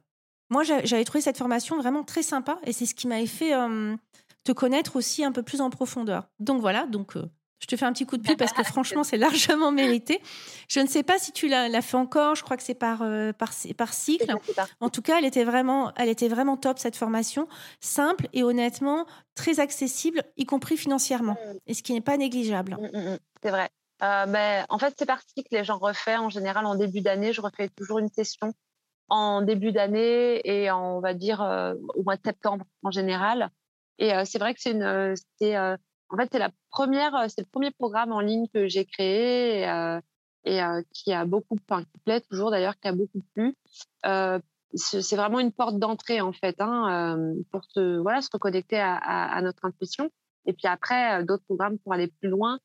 moi 0.49 0.63
j'avais 0.63 1.03
trouvé 1.03 1.21
cette 1.21 1.37
formation 1.37 1.77
vraiment 1.77 2.03
très 2.03 2.23
sympa 2.23 2.59
et 2.63 2.73
c'est 2.73 2.85
ce 2.85 2.95
qui 2.95 3.07
m'avait 3.07 3.27
fait 3.27 3.53
euh, 3.53 3.95
te 4.43 4.51
connaître 4.51 4.95
aussi 4.95 5.23
un 5.23 5.31
peu 5.31 5.43
plus 5.43 5.61
en 5.61 5.69
profondeur. 5.69 6.29
Donc 6.39 6.61
voilà, 6.61 6.85
donc 6.85 7.15
je 7.59 7.65
te 7.65 7.75
fais 7.75 7.85
un 7.85 7.93
petit 7.93 8.05
coup 8.05 8.17
de 8.17 8.21
pied 8.21 8.35
parce 8.35 8.53
que 8.53 8.63
franchement, 8.63 9.03
c'est 9.03 9.17
largement 9.17 9.71
mérité. 9.71 10.21
Je 10.69 10.79
ne 10.79 10.87
sais 10.87 11.03
pas 11.03 11.17
si 11.17 11.31
tu 11.31 11.47
l'as 11.47 11.81
fait 11.81 11.97
encore. 11.97 12.35
Je 12.35 12.43
crois 12.43 12.55
que 12.55 12.63
c'est 12.63 12.75
par, 12.75 13.01
euh, 13.01 13.33
par, 13.33 13.51
par 13.77 13.93
cycle. 13.93 14.31
En 14.79 14.89
tout 14.89 15.01
cas, 15.01 15.17
elle 15.17 15.25
était, 15.25 15.43
vraiment, 15.43 15.91
elle 15.95 16.09
était 16.09 16.27
vraiment 16.27 16.57
top, 16.57 16.77
cette 16.77 16.95
formation. 16.95 17.47
Simple 17.79 18.27
et 18.33 18.43
honnêtement, 18.43 19.05
très 19.35 19.59
accessible, 19.59 20.23
y 20.37 20.45
compris 20.45 20.77
financièrement. 20.77 21.33
Mm. 21.33 21.57
Et 21.67 21.73
ce 21.73 21.83
qui 21.83 21.93
n'est 21.93 22.01
pas 22.01 22.17
négligeable. 22.17 22.77
Mm, 22.79 22.97
mm, 22.97 23.17
c'est 23.41 23.49
vrai. 23.49 23.69
Euh, 24.03 24.25
ben, 24.27 24.65
en 24.69 24.77
fait, 24.77 24.93
c'est 24.97 25.07
par 25.07 25.21
cycle. 25.21 25.47
Les 25.51 25.63
gens 25.63 25.79
refait 25.79 26.17
en 26.17 26.29
général 26.29 26.65
en 26.67 26.75
début 26.75 27.01
d'année. 27.01 27.33
Je 27.33 27.41
refais 27.41 27.69
toujours 27.69 27.97
une 27.97 28.09
session 28.09 28.53
en 29.09 29.41
début 29.41 29.71
d'année 29.71 30.41
et 30.43 30.69
en, 30.69 30.97
on 30.97 30.99
va 30.99 31.13
dire 31.15 31.41
euh, 31.41 31.73
au 31.95 32.03
mois 32.03 32.17
de 32.17 32.21
septembre 32.23 32.65
en 32.83 32.91
général. 32.91 33.49
Et 33.99 34.11
c'est 34.25 34.37
vrai 34.37 34.53
que 34.53 34.61
c'est 34.61 34.73
une, 34.73 35.15
en 36.09 36.17
fait, 36.17 36.29
c'est 36.31 36.39
la 36.39 36.51
première, 36.71 37.15
euh, 37.15 37.25
c'est 37.27 37.41
le 37.41 37.47
premier 37.47 37.71
programme 37.71 38.11
en 38.11 38.19
ligne 38.19 38.47
que 38.53 38.67
j'ai 38.67 38.85
créé 38.85 39.59
et, 39.59 39.69
euh, 39.69 39.99
et 40.45 40.63
euh, 40.63 40.81
qui 40.93 41.11
a 41.11 41.25
beaucoup, 41.25 41.57
enfin, 41.69 41.83
qui 41.83 41.99
plaît 42.05 42.21
toujours 42.21 42.51
d'ailleurs, 42.51 42.79
qui 42.79 42.87
a 42.87 42.93
beaucoup 42.93 43.21
plu. 43.33 43.55
C'est 44.73 45.15
vraiment 45.15 45.39
une 45.39 45.51
porte 45.51 45.79
d'entrée 45.79 46.21
en 46.21 46.33
fait, 46.33 46.55
hein, 46.59 47.17
pour 47.51 47.63
se, 47.65 47.97
voilà, 47.99 48.21
se 48.21 48.29
reconnecter 48.31 48.77
à, 48.79 49.41
notre 49.41 49.65
intuition. 49.65 50.09
Et 50.45 50.53
puis 50.53 50.67
après, 50.67 51.23
d'autres 51.23 51.43
programmes 51.45 51.79
pour 51.79 51.93
aller 51.93 52.07
plus 52.07 52.29
loin. 52.29 52.59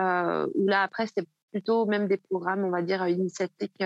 Euh, 0.00 0.48
où 0.56 0.66
là, 0.66 0.82
après, 0.82 1.06
c'est 1.06 1.26
plutôt 1.52 1.86
même 1.86 2.08
des 2.08 2.16
programmes, 2.16 2.64
on 2.64 2.70
va 2.70 2.82
dire, 2.82 3.06
initiatiques, 3.06 3.82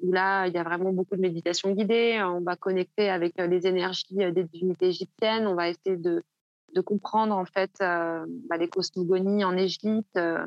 où 0.00 0.12
là, 0.12 0.46
il 0.46 0.54
y 0.54 0.58
a 0.58 0.62
vraiment 0.62 0.92
beaucoup 0.92 1.14
de 1.14 1.20
méditation 1.20 1.72
guidée. 1.72 2.22
On 2.24 2.40
va 2.40 2.56
connecter 2.56 3.10
avec 3.10 3.34
les 3.38 3.66
énergies 3.66 4.16
des 4.16 4.44
divinités 4.44 4.86
égyptiennes. 4.86 5.46
On 5.46 5.54
va 5.54 5.68
essayer 5.68 5.98
de, 5.98 6.24
de 6.74 6.80
comprendre 6.80 7.36
en 7.36 7.44
fait 7.44 7.72
euh, 7.80 8.24
bah, 8.48 8.56
les 8.56 8.68
cosmogonies 8.68 9.44
en 9.44 9.56
Égypte, 9.56 10.16
euh, 10.16 10.46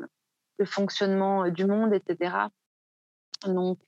le 0.58 0.64
fonctionnement 0.64 1.44
euh, 1.44 1.50
du 1.50 1.64
monde, 1.66 1.92
etc. 1.94 2.36
Donc, 3.44 3.80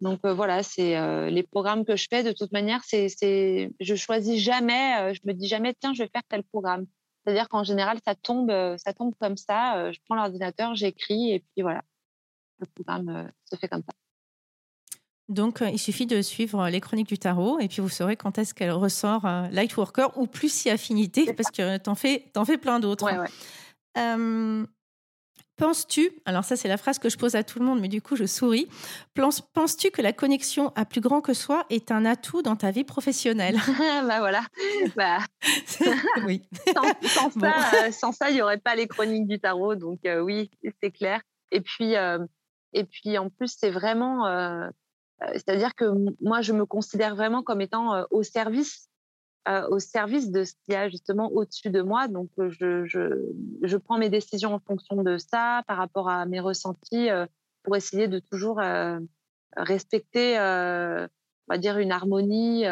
donc 0.00 0.24
voilà, 0.24 0.62
c'est 0.62 1.30
les 1.30 1.42
programmes 1.42 1.84
que 1.84 1.96
je 1.96 2.06
fais. 2.08 2.22
De 2.22 2.32
toute 2.32 2.50
manière, 2.50 2.82
c'est, 2.82 3.70
je 3.78 3.94
choisis 3.94 4.40
jamais, 4.40 5.14
je 5.14 5.20
me 5.24 5.32
dis 5.32 5.46
jamais 5.46 5.74
tiens, 5.78 5.92
je 5.92 6.02
vais 6.02 6.08
faire 6.08 6.22
tel 6.28 6.42
programme. 6.44 6.86
C'est-à-dire 7.22 7.48
qu'en 7.48 7.64
général, 7.64 7.98
ça 8.04 8.14
tombe, 8.14 8.50
ça 8.78 8.94
tombe 8.94 9.14
comme 9.20 9.36
ça. 9.36 9.92
je 9.92 9.98
prends 10.06 10.16
l'ordinateur, 10.16 10.74
j'écris 10.74 11.32
et 11.32 11.40
puis 11.40 11.62
voilà, 11.62 11.82
le 12.58 12.66
programme 12.74 13.30
se 13.44 13.56
fait 13.56 13.68
comme 13.68 13.82
ça. 13.82 13.92
Donc, 15.28 15.60
euh, 15.60 15.68
il 15.68 15.78
suffit 15.78 16.06
de 16.06 16.22
suivre 16.22 16.68
les 16.68 16.80
chroniques 16.80 17.08
du 17.08 17.18
tarot 17.18 17.58
et 17.60 17.68
puis 17.68 17.82
vous 17.82 17.88
saurez 17.88 18.16
quand 18.16 18.38
est-ce 18.38 18.54
qu'elle 18.54 18.72
ressort 18.72 19.26
euh, 19.26 19.46
Lightworker 19.50 20.16
ou 20.16 20.26
plus 20.26 20.50
si 20.50 20.70
affinité 20.70 21.32
parce 21.34 21.50
que 21.50 21.76
t'en 21.76 21.94
fais, 21.94 22.24
en 22.36 22.44
fais 22.44 22.58
plein 22.58 22.80
d'autres. 22.80 23.04
Ouais, 23.04 23.18
ouais. 23.18 23.28
Euh, 23.98 24.64
Penses-tu, 25.58 26.12
alors 26.24 26.44
ça 26.44 26.54
c'est 26.54 26.68
la 26.68 26.76
phrase 26.76 27.00
que 27.00 27.08
je 27.08 27.18
pose 27.18 27.34
à 27.34 27.42
tout 27.42 27.58
le 27.58 27.64
monde, 27.64 27.80
mais 27.80 27.88
du 27.88 28.00
coup 28.00 28.14
je 28.14 28.26
souris, 28.26 28.68
penses-tu 29.54 29.90
que 29.90 30.00
la 30.00 30.12
connexion 30.12 30.72
à 30.76 30.84
plus 30.84 31.00
grand 31.00 31.20
que 31.20 31.34
soi 31.34 31.66
est 31.68 31.90
un 31.90 32.04
atout 32.04 32.42
dans 32.42 32.54
ta 32.54 32.70
vie 32.70 32.84
professionnelle? 32.84 33.56
Bah 34.08 34.20
voilà, 34.20 34.42
bah, 34.96 35.18
oui. 36.24 36.42
Euh, 37.42 37.90
sans, 37.90 38.12
ça, 38.12 38.30
il 38.30 38.34
n'y 38.34 38.42
aurait 38.42 38.58
pas 38.58 38.74
les 38.76 38.86
chroniques 38.86 39.26
du 39.26 39.40
tarot, 39.40 39.74
donc 39.74 40.00
euh, 40.06 40.20
oui, 40.20 40.50
c'est 40.80 40.90
clair. 40.90 41.20
Et 41.50 41.60
puis, 41.60 41.96
euh, 41.96 42.24
et 42.72 42.84
puis 42.84 43.18
en 43.18 43.28
plus, 43.28 43.54
c'est 43.58 43.70
vraiment, 43.70 44.26
c'est-à-dire 45.32 45.74
que 45.74 45.84
moi 46.20 46.42
je 46.42 46.52
me 46.52 46.64
considère 46.64 47.16
vraiment 47.16 47.42
comme 47.42 47.60
étant 47.60 48.06
au 48.10 48.22
service 48.22 48.88
euh, 49.48 49.66
au 49.70 49.78
service 49.78 50.30
de 50.30 50.44
ce 50.44 50.52
qu'il 50.52 50.74
y 50.74 50.76
a 50.76 50.90
justement 50.90 51.32
au-dessus 51.32 51.70
de 51.70 51.80
moi. 51.80 52.06
Donc, 52.06 52.28
euh, 52.38 52.50
je, 52.50 52.84
je, 52.84 53.76
prends 53.78 53.96
mes 53.96 54.10
décisions 54.10 54.52
en 54.52 54.58
fonction 54.58 55.02
de 55.02 55.16
ça, 55.16 55.62
par 55.66 55.78
rapport 55.78 56.10
à 56.10 56.26
mes 56.26 56.38
ressentis, 56.38 57.08
euh, 57.08 57.24
pour 57.62 57.74
essayer 57.74 58.08
de 58.08 58.18
toujours 58.18 58.60
respecter, 59.56 60.36
on 60.38 61.08
va 61.48 61.58
dire, 61.58 61.78
une 61.78 61.92
harmonie, 61.92 62.64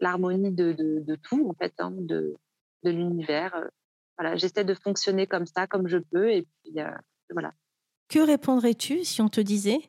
l'harmonie 0.00 0.52
de, 0.52 0.72
de, 0.72 1.14
tout, 1.16 1.48
en 1.48 1.54
fait, 1.54 1.74
hein, 1.78 1.92
de, 1.92 2.36
de 2.82 2.90
l'univers. 2.90 3.68
Voilà, 4.18 4.36
j'essaie 4.36 4.64
de 4.64 4.74
fonctionner 4.74 5.26
comme 5.26 5.46
ça, 5.46 5.66
comme 5.66 5.88
je 5.88 5.98
peux, 5.98 6.30
et 6.30 6.46
puis 6.62 6.76
voilà. 7.30 7.52
Que 8.08 8.20
répondrais-tu 8.20 9.04
si 9.04 9.22
on 9.22 9.28
te 9.28 9.40
disait? 9.40 9.80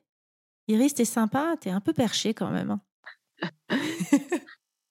Iris, 0.68 0.94
t'es 0.94 1.06
sympa, 1.06 1.56
t'es 1.60 1.70
un 1.70 1.80
peu 1.80 1.94
perché 1.94 2.34
quand 2.34 2.50
même. 2.50 2.72
Hein. 2.72 2.82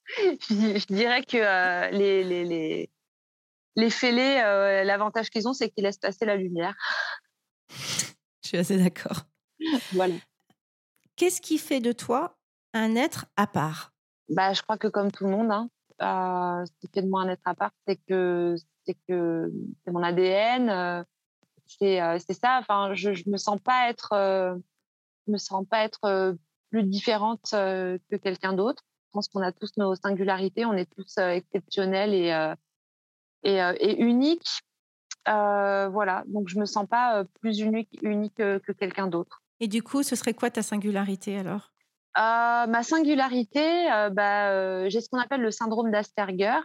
je, 0.09 0.87
dirais 0.87 1.23
que 1.23 1.37
euh, 1.37 1.91
les, 1.91 2.25
les, 2.25 2.45
les, 2.45 2.91
les 3.77 3.91
fêlés, 3.91 4.41
euh, 4.45 4.85
l'avantage 4.85 5.29
qu'ils 5.29 5.47
ont, 5.49 5.53
c'est 5.53 5.69
qu'ils 5.71 5.85
laissent 5.85 5.99
passer 5.99 6.25
la 6.25 6.37
lumière. 6.37 6.75
Je 8.43 8.49
suis 8.49 8.59
assez 8.59 8.79
d'accord. 8.79 9.27
Voilà. 9.93 10.15
Qu'est-ce 11.17 11.41
qui 11.41 11.59
fait 11.59 11.81
de 11.81 11.93
toi 11.93 12.39
un 12.73 12.95
être 12.95 13.27
à 13.37 13.47
part? 13.47 13.93
Bah, 14.29 14.53
Je 14.53 14.63
crois 14.63 14.79
que 14.79 14.87
comme 14.87 15.11
tout 15.11 15.25
le 15.25 15.31
monde, 15.31 15.51
hein, 15.51 15.69
euh, 16.01 16.65
ce 16.65 16.73
qui 16.81 16.89
fait 16.93 17.03
de 17.03 17.09
moi 17.09 17.23
un 17.23 17.29
être 17.29 17.43
à 17.45 17.55
part, 17.55 17.73
c'est 17.87 17.97
que 18.09 18.55
c'est 18.87 18.97
que 19.09 19.53
c'est 19.85 19.91
mon 19.91 20.03
ADN. 20.03 21.05
c'est 21.67 21.99
ça. 22.41 22.59
Enfin, 22.61 22.95
je, 22.95 23.15
je 23.15 23.29
me 23.29 23.37
sens 23.37 23.59
pas 23.61 23.91
être, 23.91 24.13
je 25.27 25.33
me 25.33 25.39
sens 25.39 25.65
pas 25.69 25.85
être 25.85 26.37
plus 26.71 26.85
différente 26.85 27.51
que 27.53 28.17
quelqu'un 28.17 28.53
d'autre 28.53 28.83
pense 29.17 29.29
qu'on 29.29 29.41
a 29.41 29.51
tous 29.51 29.73
nos 29.79 29.95
singularités, 29.95 30.67
on 30.67 30.75
est 30.75 30.91
tous 30.95 31.17
exceptionnels 31.17 32.13
et, 32.13 32.55
et, 33.45 33.57
et, 33.81 34.03
uniques. 34.03 34.61
voilà, 35.27 36.23
donc 36.27 36.49
je 36.49 36.59
me 36.59 36.67
sens 36.67 36.87
pas 36.87 37.25
plus 37.41 37.61
unique, 37.61 37.99
unique 38.03 38.35
que, 38.35 38.73
quelqu'un 38.73 39.07
d'autre. 39.07 39.43
Et 39.59 39.69
du 39.69 39.83
coup, 39.83 40.03
ce 40.03 40.17
serait 40.17 40.35
quoi 40.35 40.51
ta 40.51 40.63
singularité 40.63 41.39
alors? 41.39 41.73
Ma 42.15 42.83
singularité, 42.83 43.89
bah, 44.13 44.87
j'ai 44.91 45.01
ce 45.01 45.09
qu'on 45.09 45.19
appelle 45.19 45.41
le 45.41 45.51
syndrome 45.51 45.91
d'Asperger. 45.91 46.59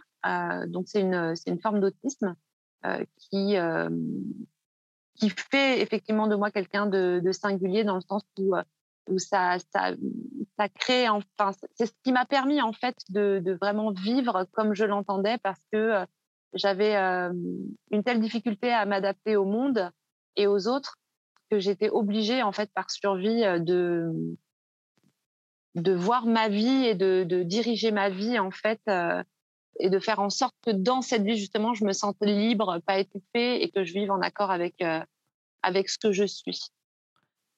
donc 0.66 0.88
c'est 0.88 1.00
une, 1.00 1.34
une 1.46 1.58
forme 1.58 1.80
d'autisme 1.80 2.36
qui, 3.16 3.56
qui 5.22 5.30
fait 5.30 5.80
effectivement 5.80 6.26
de 6.26 6.34
moi 6.34 6.50
quelqu'un 6.50 6.86
de, 6.86 7.22
singulier 7.30 7.84
dans 7.84 7.94
le 7.94 8.00
sens 8.00 8.22
où 8.38 8.54
où 9.08 9.18
ça, 9.18 9.56
ça, 9.72 9.92
ça 10.58 10.68
crée, 10.68 11.08
enfin, 11.08 11.52
c'est 11.74 11.86
ce 11.86 11.92
qui 12.04 12.12
m'a 12.12 12.24
permis 12.24 12.60
en 12.62 12.72
fait 12.72 12.96
de, 13.08 13.56
vraiment 13.60 13.92
vivre 13.92 14.46
comme 14.52 14.74
je 14.74 14.84
l'entendais 14.84 15.38
parce 15.38 15.60
que 15.72 15.76
euh, 15.76 16.06
j'avais 16.54 16.96
euh, 16.96 17.32
une 17.90 18.04
telle 18.04 18.20
difficulté 18.20 18.72
à 18.72 18.86
m'adapter 18.86 19.36
au 19.36 19.44
monde 19.44 19.90
et 20.36 20.46
aux 20.46 20.68
autres 20.68 20.98
que 21.50 21.58
j'étais 21.58 21.90
obligée 21.90 22.42
en 22.42 22.52
fait 22.52 22.70
par 22.72 22.90
survie 22.90 23.44
euh, 23.44 23.58
de 23.58 24.36
de 25.74 25.94
voir 25.94 26.26
ma 26.26 26.50
vie 26.50 26.84
et 26.84 26.94
de, 26.94 27.24
de 27.24 27.42
diriger 27.42 27.92
ma 27.92 28.10
vie 28.10 28.38
en 28.38 28.50
fait 28.50 28.82
et 29.80 29.88
de 29.88 29.98
faire 29.98 30.18
en 30.18 30.28
sorte 30.28 30.54
que 30.60 30.70
dans 30.70 31.00
cette 31.00 31.22
vie 31.22 31.38
justement 31.38 31.72
je 31.72 31.86
me 31.86 31.94
sente 31.94 32.18
libre, 32.20 32.80
pas 32.86 32.98
étouffée 32.98 33.62
et 33.62 33.70
que 33.70 33.82
je 33.82 33.94
vive 33.94 34.10
en 34.10 34.20
accord 34.20 34.50
avec 34.50 34.84
avec 35.62 35.88
ce 35.88 35.98
que 35.98 36.12
je 36.12 36.24
suis. 36.24 36.72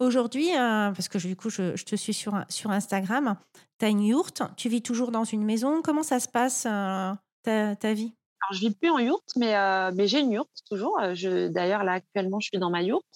Aujourd'hui, 0.01 0.51
euh, 0.51 0.91
parce 0.91 1.09
que 1.09 1.19
du 1.19 1.37
coup, 1.37 1.51
je, 1.51 1.83
te 1.85 1.95
suis 1.95 2.15
sur, 2.15 2.45
sur 2.49 2.71
Instagram, 2.73 3.37
tu 3.79 3.85
as 3.85 3.89
une 3.89 4.03
yourte, 4.03 4.43
tu 4.57 4.69
vis 4.69 4.83
toujours 4.83 5.13
dans 5.13 5.23
une 5.23 5.45
maison. 5.45 5.83
Comment 5.83 6.03
ça 6.03 6.19
se 6.19 6.29
passe, 6.29 6.67
euh, 6.67 7.13
ta, 7.43 7.77
ta, 7.77 7.95
vie? 7.95 8.13
Alors, 8.43 8.61
je 8.61 8.67
vis 8.67 8.75
plus 8.75 8.91
en 8.91 8.99
yourte, 8.99 9.31
mais, 9.37 9.57
euh, 9.57 9.93
mais 9.95 10.09
j'ai 10.09 10.19
une 10.19 10.33
yourte 10.33 10.63
toujours. 10.69 11.01
D'ailleurs, 11.01 11.85
là, 11.85 11.93
actuellement, 11.93 12.41
je 12.41 12.49
suis 12.49 12.59
dans 12.59 12.71
ma 12.71 12.83
yourte. 12.83 13.07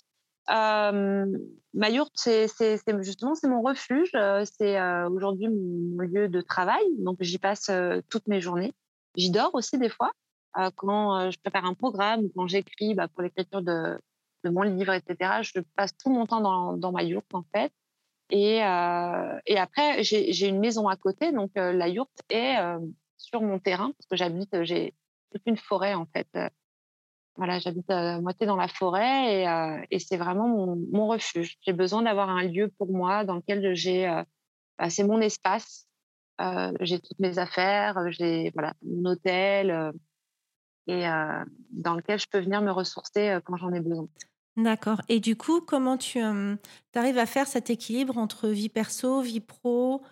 ma 0.48 1.90
yourte, 1.90 2.12
c'est 2.14 2.46
justement 3.01 3.35
c'est 3.35 3.48
mon 3.48 3.61
refuge. 3.61 4.12
C'est 4.44 4.81
aujourd'hui 5.09 5.48
mon 5.48 6.05
lieu 6.05 6.29
de 6.29 6.40
travail. 6.40 6.85
Donc, 6.98 7.16
j'y 7.20 7.38
passe 7.38 7.72
toutes 8.09 8.29
mes 8.29 8.40
journées. 8.40 8.72
J'y 9.16 9.33
dors 9.33 9.55
aussi 9.55 9.79
des 9.79 9.90
fois. 9.90 10.12
quand 10.77 11.29
je 11.33 11.37
prépare 11.40 11.64
un 11.64 11.74
programme, 11.74 12.29
quand 12.37 12.46
j'écris 12.46 12.94
bah, 12.94 13.09
pour 13.09 13.22
l'écriture 13.22 13.62
de, 13.62 13.98
de 14.44 14.51
mon 14.51 14.62
livre, 14.62 14.92
etc. 14.92 15.42
Je 15.42 15.61
passe 15.77 15.96
tout 15.96 16.11
mon 16.11 16.27
temps 16.27 16.40
dans, 16.77 16.92
ma 16.92 17.03
yourte, 17.03 17.35
en 17.35 17.44
fait. 17.55 17.72
Et, 18.31 18.62
euh, 18.62 19.38
et 19.46 19.57
après, 19.59 20.03
j'ai 20.03 20.48
une 20.48 20.61
maison 20.61 20.88
à 20.88 20.96
côté, 20.96 21.33
donc 21.33 21.51
euh, 21.57 21.72
la 21.72 21.88
yourte 21.88 22.20
est 22.29 22.59
euh, 22.59 22.79
sur 23.16 23.40
mon 23.42 23.59
terrain, 23.59 23.92
parce 23.92 24.07
que 24.11 24.16
j'habite, 24.16 24.64
j'ai 24.64 24.94
toute 25.33 25.42
une 25.46 25.57
forêt, 25.57 25.94
en 25.94 26.07
fait. 26.07 26.29
Voilà, 27.37 27.59
j'habite 27.59 27.88
à 27.90 28.20
moitié 28.20 28.46
dans 28.46 28.57
la 28.57 28.68
forêt 28.68 29.87
et, 29.90 29.98
c'est 30.01 30.16
vraiment 30.16 30.48
mon, 30.48 30.77
mon 30.92 31.07
refuge. 31.07 31.57
J'ai 31.61 31.72
besoin 31.72 32.03
d'avoir 32.03 32.29
un 32.29 32.42
lieu 32.42 32.68
pour 32.79 32.92
moi 32.92 33.24
dans 33.24 33.37
lequel 33.37 33.74
j'ai, 33.74 34.07
bah, 34.79 34.90
c'est 34.90 35.05
mon 35.05 35.20
espace. 35.20 35.87
j'ai 36.81 36.98
toutes 36.98 37.18
mes 37.20 37.38
affaires, 37.38 38.11
j'ai 38.11 38.51
voilà 38.55 38.74
mon 38.83 39.12
hôtel 39.12 39.92
et 40.88 41.05
dans 41.70 41.94
lequel 41.94 42.18
je 42.18 42.27
peux 42.31 42.40
venir 42.40 42.62
me 42.62 42.72
ressourcer 42.72 43.38
quand 43.44 43.57
j'en 43.57 43.72
ai 43.72 43.81
besoin. 43.81 44.09
D'accord. 44.57 45.01
Et 45.09 45.20
du 45.20 45.37
coup, 45.37 45.61
comment 45.61 45.96
tu 45.96 46.18
arrives 46.94 47.18
à 47.18 47.27
faire 47.27 47.46
cet 47.46 47.70
équilibre 47.70 48.18
entre 48.18 48.48
vie 48.48 48.68
perso, 48.68 49.20
vie 49.20 49.40
pro? 49.40 50.03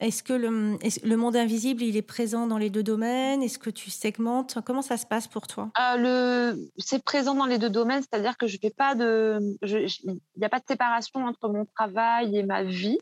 Est-ce 0.00 0.24
que 0.24 0.32
le, 0.32 0.76
le, 1.08 1.16
monde 1.16 1.36
invisible, 1.36 1.82
il 1.82 1.96
est 1.96 2.02
présent 2.02 2.48
dans 2.48 2.58
les 2.58 2.68
deux 2.68 2.82
domaines? 2.82 3.42
Est-ce 3.44 3.60
que 3.60 3.70
tu 3.70 3.90
segmentes? 3.90 4.58
Comment 4.64 4.82
ça 4.82 4.96
se 4.96 5.06
passe 5.06 5.28
pour 5.28 5.46
toi? 5.46 5.70
Le, 5.78 6.56
C'est 6.76 7.04
présent 7.04 7.34
dans 7.34 7.46
les 7.46 7.58
deux 7.58 7.70
domaines, 7.70 8.02
c'est-à-dire 8.02 8.36
que 8.36 8.48
je 8.48 8.58
fais 8.60 8.72
pas 8.76 8.96
de, 8.96 9.38
il 9.62 10.18
n'y 10.36 10.44
a 10.44 10.48
pas 10.48 10.58
de 10.58 10.64
séparation 10.66 11.24
entre 11.24 11.48
mon 11.48 11.64
travail 11.76 12.36
et 12.36 12.42
ma 12.42 12.64
vie. 12.64 12.98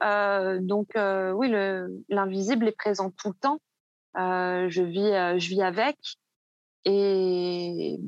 donc 0.00 0.90
oui, 0.94 1.52
l'invisible 2.08 2.68
est 2.68 2.76
présent 2.76 3.10
tout 3.10 3.30
le 3.30 3.34
temps. 3.34 3.58
je 4.14 4.82
vis, 4.82 5.40
je 5.40 5.48
vis 5.48 5.62
avec 5.62 5.96
et 6.84 7.98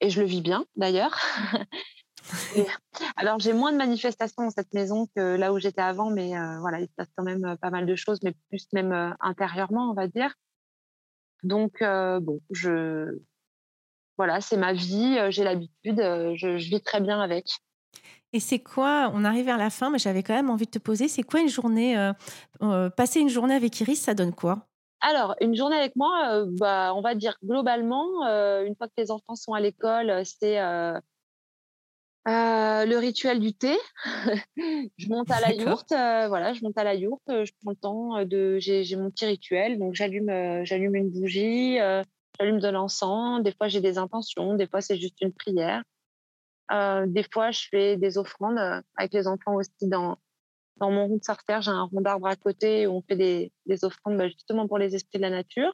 et 0.00 0.10
je 0.10 0.20
le 0.20 0.26
vis 0.26 0.40
bien 0.40 0.64
d'ailleurs. 0.76 1.18
alors 3.16 3.38
j'ai 3.38 3.52
moins 3.52 3.72
de 3.72 3.76
manifestations 3.76 4.44
dans 4.44 4.50
cette 4.50 4.72
maison 4.72 5.06
que 5.14 5.36
là 5.36 5.52
où 5.52 5.58
j'étais 5.58 5.82
avant, 5.82 6.10
mais 6.10 6.36
euh, 6.36 6.58
voilà, 6.60 6.80
il 6.80 6.86
se 6.86 6.94
passe 6.94 7.08
quand 7.16 7.24
même 7.24 7.44
euh, 7.44 7.56
pas 7.56 7.70
mal 7.70 7.86
de 7.86 7.94
choses, 7.94 8.20
mais 8.22 8.34
plus 8.48 8.66
même 8.72 8.92
euh, 8.92 9.10
intérieurement, 9.20 9.90
on 9.90 9.94
va 9.94 10.08
dire. 10.08 10.34
Donc 11.42 11.80
bon, 11.80 12.40
je 12.50 13.18
voilà, 14.18 14.42
c'est 14.42 14.58
ma 14.58 14.74
vie, 14.74 15.18
j'ai 15.30 15.42
l'habitude, 15.42 15.96
je, 15.96 16.58
vis 16.58 16.82
très 16.82 17.00
bien 17.00 17.18
avec. 17.18 17.46
Et 18.34 18.40
c'est 18.40 18.58
quoi 18.58 19.10
On 19.14 19.24
arrive 19.24 19.46
vers 19.46 19.56
la 19.56 19.70
fin, 19.70 19.88
mais 19.88 19.98
j'avais 19.98 20.22
quand 20.22 20.34
même 20.34 20.50
envie 20.50 20.66
de 20.66 20.70
te 20.70 20.78
poser, 20.78 21.08
c'est 21.08 21.22
quoi 21.22 21.40
une 21.40 21.48
journée 21.48 22.12
Passer 22.94 23.20
une 23.20 23.30
journée 23.30 23.54
avec 23.54 23.80
Iris, 23.80 24.02
ça 24.02 24.12
donne 24.12 24.34
quoi? 24.34 24.69
Alors, 25.00 25.34
une 25.40 25.54
journée 25.54 25.76
avec 25.76 25.96
moi, 25.96 26.34
euh, 26.34 26.46
bah, 26.50 26.92
on 26.94 27.00
va 27.00 27.14
dire 27.14 27.36
globalement, 27.42 28.26
euh, 28.26 28.64
une 28.64 28.76
fois 28.76 28.86
que 28.88 28.92
les 28.98 29.10
enfants 29.10 29.34
sont 29.34 29.54
à 29.54 29.60
l'école, 29.60 30.10
euh, 30.10 30.22
c'est 30.24 30.58
le 32.26 32.96
rituel 32.98 33.40
du 33.40 33.54
thé. 33.54 33.76
je 34.98 35.08
monte 35.08 35.30
à 35.30 35.40
la 35.40 35.54
yourte, 35.54 35.90
voilà, 35.90 36.52
je 36.52 36.62
monte 36.62 36.76
à 36.76 36.84
la 36.84 36.94
yourte, 36.94 37.22
je 37.28 37.50
prends 37.62 37.70
le 37.70 37.76
temps 37.76 38.24
de, 38.24 38.58
j'ai 38.58 38.96
mon 38.96 39.10
petit 39.10 39.26
rituel, 39.26 39.78
donc 39.78 39.94
j'allume, 39.94 40.64
j'allume 40.64 40.94
une 40.94 41.10
bougie, 41.10 41.78
j'allume 42.38 42.60
de 42.60 42.68
l'encens. 42.68 43.42
Des 43.42 43.52
fois, 43.52 43.68
j'ai 43.68 43.80
des 43.80 43.96
intentions, 43.96 44.54
des 44.54 44.66
fois, 44.66 44.82
c'est 44.82 44.98
juste 44.98 45.20
une 45.22 45.32
prière. 45.32 45.82
des 47.06 47.24
fois, 47.32 47.50
je 47.50 47.66
fais 47.70 47.96
des 47.96 48.18
offrandes 48.18 48.58
avec 48.96 49.14
les 49.14 49.26
enfants 49.26 49.54
aussi 49.54 49.70
dans 49.82 50.18
dans 50.80 50.90
mon 50.90 51.06
rond 51.06 51.18
de 51.18 51.24
sorcière, 51.24 51.60
j'ai 51.60 51.70
un 51.70 51.82
rond 51.82 52.00
d'arbre 52.00 52.26
à 52.26 52.36
côté 52.36 52.86
où 52.86 52.92
on 52.92 53.02
fait 53.02 53.16
des, 53.16 53.52
des 53.66 53.84
offrandes 53.84 54.16
bah, 54.16 54.28
justement 54.28 54.66
pour 54.66 54.78
les 54.78 54.94
esprits 54.94 55.18
de 55.18 55.22
la 55.22 55.30
nature. 55.30 55.72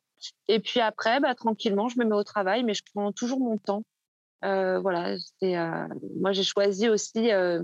Et 0.48 0.58
puis 0.58 0.80
après, 0.80 1.20
bah, 1.20 1.34
tranquillement, 1.34 1.88
je 1.88 1.98
me 1.98 2.04
mets 2.04 2.14
au 2.14 2.24
travail, 2.24 2.64
mais 2.64 2.74
je 2.74 2.82
prends 2.92 3.12
toujours 3.12 3.38
mon 3.38 3.56
temps. 3.56 3.84
Euh, 4.44 4.80
voilà, 4.80 5.16
c'est 5.40 5.56
euh, 5.56 5.88
moi 6.20 6.32
j'ai 6.32 6.42
choisi 6.42 6.88
aussi 6.88 7.32
euh, 7.32 7.62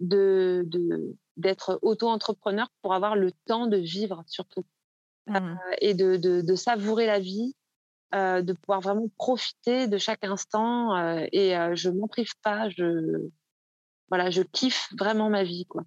de 0.00 0.66
d'être 1.38 1.78
auto-entrepreneur 1.80 2.68
pour 2.82 2.92
avoir 2.92 3.16
le 3.16 3.32
temps 3.46 3.66
de 3.66 3.78
vivre 3.78 4.22
surtout 4.26 4.66
mmh. 5.26 5.54
et 5.80 5.94
de, 5.94 6.16
de, 6.16 6.42
de, 6.42 6.54
savourer 6.54 7.06
la 7.06 7.18
vie 7.20 7.54
de 8.12 8.52
pouvoir 8.52 8.82
vraiment 8.82 9.08
profiter 9.16 9.88
de 9.88 9.96
chaque 9.96 10.24
instant 10.24 10.94
et 11.32 11.54
je 11.74 11.88
m'en 11.88 12.06
prive 12.06 12.34
pas. 12.42 12.68
Je, 12.68 13.30
voilà, 14.10 14.30
je 14.30 14.42
kiffe 14.42 14.92
vraiment 14.98 15.30
ma 15.30 15.42
vie. 15.42 15.64
quoi. 15.64 15.84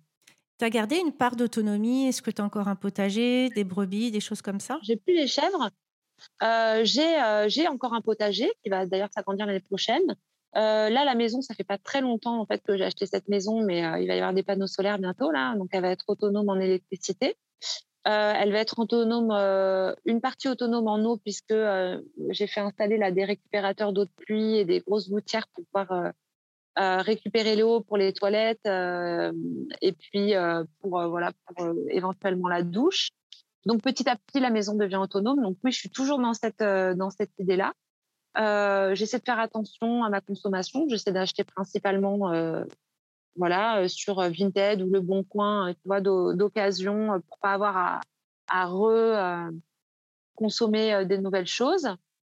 Tu 0.57 0.65
as 0.65 0.69
gardé 0.69 0.97
une 0.97 1.11
part 1.11 1.35
d'autonomie? 1.35 2.07
Est-ce 2.07 2.21
que 2.21 2.31
tu 2.31 2.41
as 2.41 2.45
encore 2.45 2.67
un 2.67 2.75
potager, 2.75 3.49
des 3.49 3.63
brebis, 3.63 4.11
des 4.11 4.19
choses 4.19 4.41
comme 4.41 4.59
ça? 4.59 4.79
J'ai 4.83 4.95
plus 4.95 5.15
les 5.15 5.27
chèvres. 5.27 5.69
j'ai 6.83 7.67
encore 7.67 7.93
un 7.93 8.01
potager 8.01 8.49
qui 8.63 8.69
va 8.69 8.85
d'ailleurs 8.85 9.09
s'agrandir 9.13 9.45
l'année 9.45 9.59
prochaine. 9.59 10.15
là, 10.53 10.89
la 10.89 11.15
maison, 11.15 11.41
ça 11.41 11.53
fait 11.53 11.65
pas 11.65 11.77
très 11.77 12.01
longtemps 12.01 12.39
en 12.39 12.45
fait 12.45 12.61
que 12.63 12.77
j'ai 12.77 12.85
acheté 12.85 13.05
cette 13.05 13.27
maison, 13.27 13.63
mais 13.65 13.79
il 13.79 14.07
va 14.07 14.15
y 14.15 14.19
avoir 14.19 14.33
des 14.33 14.43
panneaux 14.43 14.67
solaires 14.67 14.97
bientôt 14.97 15.31
là, 15.31 15.55
donc 15.55 15.69
elle 15.71 15.81
va 15.81 15.91
être 15.91 16.05
autonome 16.07 16.49
en 16.49 16.55
électricité. 16.55 17.35
Euh, 18.07 18.33
elle 18.35 18.51
va 18.51 18.59
être 18.59 18.77
autonome, 18.77 19.31
euh, 19.31 19.91
une 20.05 20.21
partie 20.21 20.47
autonome 20.47 20.87
en 20.87 21.03
eau 21.05 21.17
puisque 21.17 21.49
euh, 21.49 21.99
j'ai 22.29 22.45
fait 22.45 22.59
installer 22.59 22.97
là 22.97 23.09
des 23.09 23.25
récupérateurs 23.25 23.93
d'eau 23.93 24.05
de 24.05 24.11
pluie 24.15 24.57
et 24.57 24.65
des 24.65 24.81
grosses 24.81 25.09
gouttières 25.09 25.47
pour 25.47 25.65
pouvoir 25.65 26.13
récupérer 26.77 27.55
l'eau 27.55 27.81
pour 27.81 27.97
les 27.97 28.13
toilettes 28.13 28.65
et 28.65 29.91
puis 29.93 30.33
pour 30.81 31.07
voilà 31.07 31.31
pour 31.45 31.67
éventuellement 31.89 32.47
la 32.47 32.63
douche. 32.63 33.09
Donc 33.65 33.81
petit 33.81 34.07
à 34.09 34.15
petit 34.15 34.39
la 34.39 34.49
maison 34.49 34.75
devient 34.75 34.97
autonome. 34.97 35.41
Donc 35.41 35.57
oui, 35.63 35.71
je 35.71 35.77
suis 35.77 35.89
toujours 35.89 36.19
dans 36.19 36.33
cette 36.33 36.63
dans 36.63 37.09
cette 37.09 37.31
idée 37.39 37.57
là. 37.57 37.73
J'essaie 38.93 39.19
de 39.19 39.23
faire 39.23 39.39
attention 39.39 40.03
à 40.03 40.09
ma 40.09 40.21
consommation. 40.21 40.85
J'essaie 40.89 41.11
d'acheter 41.11 41.43
principalement 41.43 42.31
voilà, 43.37 43.87
sur 43.87 44.21
Vinted 44.21 44.81
ou 44.81 44.89
Le 44.89 45.01
Bon 45.01 45.23
Coin, 45.23 45.73
tu 45.73 46.01
d'occasion 46.01 47.21
pour 47.27 47.37
pas 47.39 47.53
avoir 47.53 47.77
à, 47.77 48.01
à 48.47 48.65
re 48.67 49.51
consommer 50.35 51.05
des 51.05 51.17
nouvelles 51.17 51.47
choses. 51.47 51.87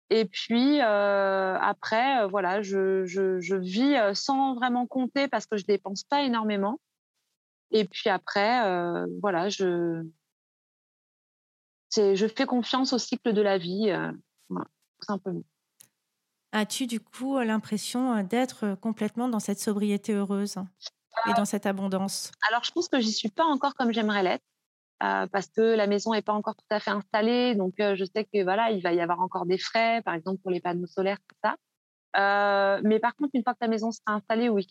Et 0.09 0.25
puis 0.25 0.79
après, 0.81 2.27
voilà, 2.27 2.61
je, 2.61 3.05
je, 3.05 3.39
je, 3.39 3.55
vis 3.55 3.95
sans 4.15 4.55
vraiment 4.55 4.87
compter 4.87 5.27
parce 5.27 5.45
que 5.45 5.57
je 5.57 5.65
dépense 5.65 6.03
pas 6.03 6.23
énormément. 6.23 6.79
Et 7.71 7.85
puis 7.85 8.09
après, 8.09 9.05
voilà, 9.21 9.49
je, 9.49 10.03
je 11.95 12.27
fais 12.27 12.45
confiance 12.45 12.93
au 12.93 12.97
cycle 12.97 13.33
de 13.33 13.41
la 13.41 13.59
vie, 13.59 13.91
voilà, 14.49 14.67
tout 14.99 15.05
simplement. 15.05 15.43
As-tu 16.51 16.87
du 16.87 16.99
coup 16.99 17.37
l'impression 17.37 18.23
d'être 18.23 18.75
complètement 18.81 19.29
dans 19.29 19.39
cette 19.39 19.59
sobriété 19.59 20.13
heureuse 20.13 20.55
et 21.27 21.33
dans 21.33 21.45
cette 21.45 21.67
abondance? 21.67 22.31
Alors, 22.49 22.63
je 22.63 22.71
pense 22.71 22.89
que 22.89 22.99
j'y 22.99 23.11
suis 23.11 23.29
pas 23.29 23.45
encore 23.45 23.75
comme 23.75 23.91
j'aimerais 23.91 24.23
l'être. 24.23 24.43
Parce 24.99 25.47
que 25.47 25.61
la 25.61 25.87
maison 25.87 26.13
n'est 26.13 26.21
pas 26.21 26.33
encore 26.33 26.55
tout 26.55 26.65
à 26.69 26.79
fait 26.79 26.91
installée, 26.91 27.55
donc 27.55 27.75
je 27.77 28.03
sais 28.03 28.25
que 28.25 28.43
voilà, 28.43 28.71
il 28.71 28.81
va 28.81 28.93
y 28.93 29.01
avoir 29.01 29.21
encore 29.21 29.45
des 29.45 29.57
frais, 29.57 30.01
par 30.03 30.13
exemple 30.13 30.41
pour 30.41 30.51
les 30.51 30.59
panneaux 30.59 30.87
solaires, 30.87 31.19
tout 31.27 31.37
ça. 31.43 31.55
mais 32.83 32.99
par 32.99 33.15
contre, 33.15 33.31
une 33.33 33.43
fois 33.43 33.53
que 33.53 33.59
la 33.61 33.69
maison 33.69 33.91
sera 33.91 34.15
installée, 34.15 34.49
oui, 34.49 34.67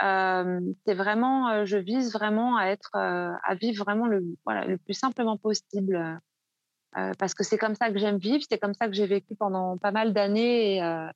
c'est 0.00 0.94
vraiment, 0.94 1.64
je 1.66 1.76
vise 1.76 2.12
vraiment 2.12 2.56
à 2.56 2.66
être, 2.66 2.96
à 2.96 3.54
vivre 3.54 3.84
vraiment 3.84 4.06
le, 4.06 4.24
voilà, 4.44 4.64
le 4.64 4.78
plus 4.78 4.94
simplement 4.94 5.36
possible 5.36 6.20
euh, 6.96 7.12
parce 7.18 7.34
que 7.34 7.44
c'est 7.44 7.58
comme 7.58 7.76
ça 7.76 7.90
que 7.90 7.98
j'aime 7.98 8.18
vivre, 8.18 8.44
c'est 8.48 8.58
comme 8.58 8.74
ça 8.74 8.88
que 8.88 8.94
j'ai 8.94 9.06
vécu 9.06 9.36
pendant 9.36 9.78
pas 9.78 9.92
mal 9.92 10.12
d'années 10.12 10.76
et, 10.76 10.82
euh, 10.82 11.08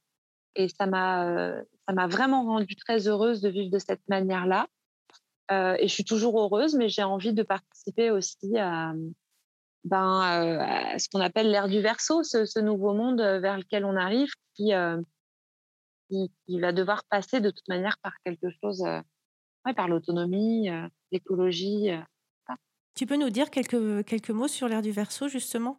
ça 0.78 0.87
m'a 0.87 1.26
euh, 1.26 1.62
ça 1.88 1.94
m'a 1.94 2.07
vraiment 2.07 2.44
rendue 2.44 2.76
très 2.76 3.09
heureuse 3.09 3.40
de 3.40 3.48
vivre 3.48 3.70
de 3.70 3.80
cette 3.80 4.07
manière-là. 4.09 4.68
Et 5.50 5.87
je 5.88 5.92
suis 5.92 6.04
toujours 6.04 6.40
heureuse, 6.40 6.74
mais 6.74 6.88
j'ai 6.88 7.02
envie 7.02 7.33
de 7.33 7.42
participer 7.42 8.11
aussi 8.11 8.57
à, 8.59 8.92
ben, 9.85 10.20
à 10.61 10.98
ce 10.98 11.09
qu'on 11.09 11.20
appelle 11.20 11.50
l'ère 11.50 11.68
du 11.68 11.80
verso, 11.80 12.22
ce, 12.22 12.44
ce, 12.46 12.59
nouveau 12.61 12.94
monde 12.94 13.20
vers 13.20 13.59
lequel 13.59 13.85
on 13.85 13.96
arrive, 13.96 14.30
qui, 14.54 14.72
qui, 16.09 16.33
qui, 16.46 16.61
va 16.61 16.72
devoir 16.72 17.04
passer 17.04 17.40
de 17.40 17.50
toute 17.50 17.68
manière 17.68 17.98
par 17.98 18.14
quelque 18.24 18.48
chose, 18.62 18.83
ouais, 19.66 19.74
par 19.74 19.88
l'autonomie, 19.88 20.70
l'écologie, 21.12 21.90
tu 22.94 23.07
peux 23.07 23.16
nous 23.16 23.30
dire 23.30 23.50
quelques, 23.50 24.04
quelques 24.04 24.30
mots 24.30 24.48
sur 24.48 24.68
l'ère 24.68 24.83
du 24.83 24.92
verso, 24.92 25.26
justement? 25.26 25.78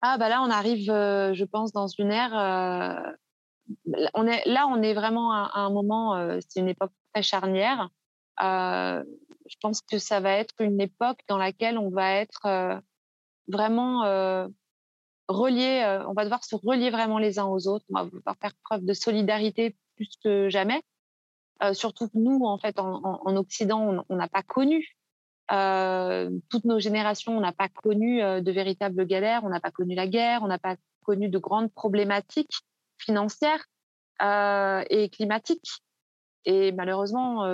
Ah, 0.00 0.16
bah 0.16 0.30
là, 0.30 0.42
on 0.42 0.50
arrive, 0.50 0.90
euh, 0.90 1.34
je 1.34 1.44
pense, 1.44 1.72
dans 1.72 1.86
une 1.86 2.10
ère. 2.10 2.36
Euh, 2.36 3.12
on 4.14 4.26
est, 4.26 4.46
là, 4.46 4.66
on 4.66 4.80
est 4.82 4.94
vraiment 4.94 5.32
à, 5.32 5.50
un 5.60 5.70
moment, 5.70 6.16
euh, 6.16 6.38
c'est 6.48 6.60
une 6.60 6.68
époque 6.68 6.92
très 7.12 7.22
charnière. 7.22 7.90
Je 8.40 9.56
pense 9.60 9.80
que 9.82 9.98
ça 9.98 10.20
va 10.20 10.32
être 10.32 10.54
une 10.60 10.80
époque 10.80 11.20
dans 11.28 11.38
laquelle 11.38 11.78
on 11.78 11.90
va 11.90 12.14
être 12.14 12.80
vraiment 13.48 14.00
reliés, 15.28 16.02
on 16.08 16.12
va 16.12 16.24
devoir 16.24 16.44
se 16.44 16.56
relier 16.56 16.90
vraiment 16.90 17.18
les 17.18 17.38
uns 17.38 17.46
aux 17.46 17.68
autres, 17.68 17.84
on 17.90 17.98
va 17.98 18.04
devoir 18.04 18.36
faire 18.40 18.52
preuve 18.64 18.84
de 18.84 18.92
solidarité 18.94 19.76
plus 19.96 20.10
que 20.22 20.48
jamais. 20.48 20.82
surtout 21.72 22.08
que 22.08 22.18
nous, 22.18 22.44
en 22.44 22.58
fait, 22.58 22.78
en, 22.78 23.02
en 23.02 23.36
Occident, 23.36 24.04
on 24.08 24.16
n'a 24.16 24.28
pas 24.28 24.42
connu 24.42 24.96
euh, 25.52 26.30
toutes 26.48 26.64
nos 26.64 26.78
générations, 26.78 27.36
on 27.36 27.40
n'a 27.40 27.52
pas 27.52 27.68
connu 27.68 28.22
euh, 28.22 28.40
de 28.40 28.52
véritables 28.52 29.04
galères, 29.04 29.42
on 29.44 29.48
n'a 29.48 29.60
pas 29.60 29.72
connu 29.72 29.94
la 29.96 30.06
guerre, 30.06 30.42
on 30.42 30.46
n'a 30.46 30.58
pas 30.58 30.76
connu 31.04 31.28
de 31.28 31.38
grandes 31.38 31.72
problématiques 31.72 32.60
financières 32.98 33.64
euh, 34.22 34.84
et 34.90 35.08
climatiques. 35.08 35.82
Et 36.44 36.72
malheureusement, 36.72 37.44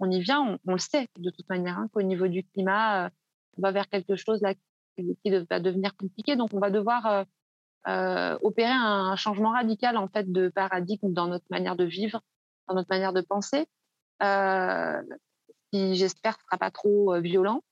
on 0.00 0.10
y 0.10 0.20
vient, 0.20 0.58
on, 0.66 0.72
le 0.72 0.78
sait 0.78 1.08
de 1.18 1.30
toute 1.30 1.48
manière, 1.48 1.78
hein, 1.78 1.88
qu'au 1.92 2.02
niveau 2.02 2.26
du 2.26 2.44
climat, 2.44 3.10
on 3.56 3.62
va 3.62 3.70
vers 3.70 3.88
quelque 3.88 4.16
chose 4.16 4.42
là 4.42 4.54
qui, 4.96 5.16
va 5.48 5.60
devenir 5.60 5.96
compliqué. 5.96 6.36
Donc, 6.36 6.50
on 6.52 6.60
va 6.60 6.70
devoir 6.70 7.24
opérer 7.86 8.72
un, 8.72 9.16
changement 9.16 9.52
radical 9.52 9.96
en 9.96 10.08
fait 10.08 10.30
de 10.30 10.48
paradigme 10.48 11.12
dans 11.12 11.26
notre 11.26 11.46
manière 11.50 11.76
de 11.76 11.84
vivre, 11.84 12.20
dans 12.68 12.74
notre 12.74 12.90
manière 12.90 13.12
de 13.12 13.22
penser. 13.22 13.66
Euh, 14.22 15.02
qui 15.72 15.96
j'espère 15.96 16.38
sera 16.40 16.56
pas 16.56 16.70
trop 16.70 17.20
violent. 17.20 17.62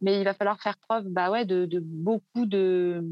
Mais 0.00 0.18
il 0.18 0.24
va 0.24 0.34
falloir 0.34 0.60
faire 0.60 0.76
preuve 0.76 1.06
bah 1.08 1.30
ouais, 1.30 1.44
de 1.44 1.78
beaucoup 1.80 2.46
de, 2.46 3.04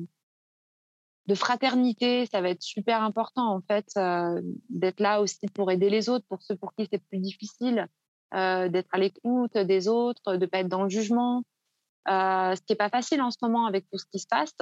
de 1.27 1.35
fraternité. 1.35 2.27
Ça 2.27 2.41
va 2.41 2.51
être 2.51 2.63
super 2.63 3.03
important 3.03 3.55
en 3.55 3.61
fait 3.61 3.87
d'être 4.69 5.01
là 5.01 5.21
aussi 5.21 5.47
pour 5.55 5.71
aider 5.71 5.91
les 5.91 6.09
autres, 6.09 6.27
pour 6.29 6.43
ceux 6.43 6.57
pour 6.57 6.75
qui 6.75 6.89
c'est 6.91 7.03
plus 7.07 7.19
difficile, 7.19 7.89
euh, 8.35 8.69
d'être 8.69 8.89
à 8.93 8.99
l'écoute 8.99 9.57
des 9.57 9.89
autres, 9.89 10.37
de 10.37 10.47
pas 10.47 10.59
être 10.61 10.69
dans 10.69 10.83
le 10.83 10.89
jugement. 10.89 11.43
Euh, 12.09 12.57
ce 12.57 12.61
qui 12.63 12.73
est 12.73 12.77
pas 12.77 12.89
facile 12.89 13.23
en 13.23 13.31
ce 13.31 13.39
moment 13.43 13.67
avec 13.67 13.89
tout 13.91 13.99
ce 13.99 14.07
qui 14.11 14.19
se 14.19 14.27
passe. 14.27 14.55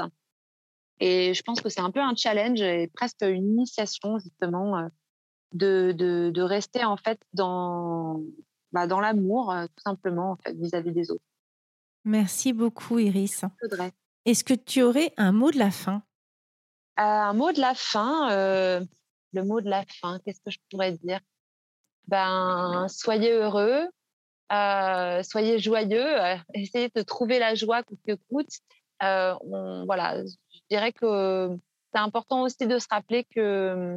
Et 0.99 1.33
je 1.33 1.43
pense 1.43 1.63
que 1.63 1.71
c'est 1.71 1.81
un 1.81 1.91
peu 1.91 2.01
un 2.01 2.15
challenge 2.15 2.61
et 2.61 2.89
presque 2.89 3.23
une 3.23 3.49
initiation 3.49 4.19
justement 4.19 4.91
de, 5.53 5.93
de, 5.93 6.31
de 6.33 6.43
rester 6.43 6.85
en 6.85 6.99
fait 6.99 7.19
dans, 7.33 8.21
bah, 8.73 8.87
dans 8.87 9.01
l'amour, 9.01 9.51
euh, 9.51 9.67
tout 9.67 9.83
simplement, 9.85 10.33
en 10.33 10.37
fait, 10.37 10.53
vis-à-vis 10.55 10.93
des 10.93 11.11
autres. 11.11 11.25
Merci 12.05 12.53
beaucoup, 12.53 12.99
Iris. 12.99 13.45
Est-ce 14.25 14.45
que 14.45 14.55
tu 14.55 14.83
aurais 14.83 15.13
un 15.17 15.33
mot 15.33 15.51
de 15.51 15.59
la 15.59 15.71
fin? 15.71 15.97
euh, 15.97 16.10
Un 16.97 17.33
mot 17.33 17.53
de 17.53 17.61
la 17.61 17.75
fin, 17.75 18.31
euh, 18.33 18.85
le 19.33 19.45
mot 19.45 19.61
de 19.61 19.69
la 19.71 19.85
fin, 20.01 20.19
qu'est-ce 20.25 20.41
que 20.41 20.51
je 20.51 20.59
pourrais 20.71 20.93
dire? 20.93 21.21
Ben, 22.09 22.87
soyez 22.89 23.33
heureux, 23.33 23.89
soyez 25.23 25.59
joyeux, 25.59 26.07
essayez 26.55 26.91
de 26.95 27.03
trouver 27.03 27.39
la 27.39 27.55
joie 27.55 27.83
coûte 27.83 28.01
que 28.07 28.15
coûte. 28.31 28.51
voilà, 29.01 30.25
je 30.25 30.61
dirais 30.71 30.93
que 30.93 31.57
c'est 31.93 32.01
important 32.01 32.43
aussi 32.43 32.67
de 32.67 32.79
se 32.79 32.87
rappeler 32.91 33.25
que 33.25 33.97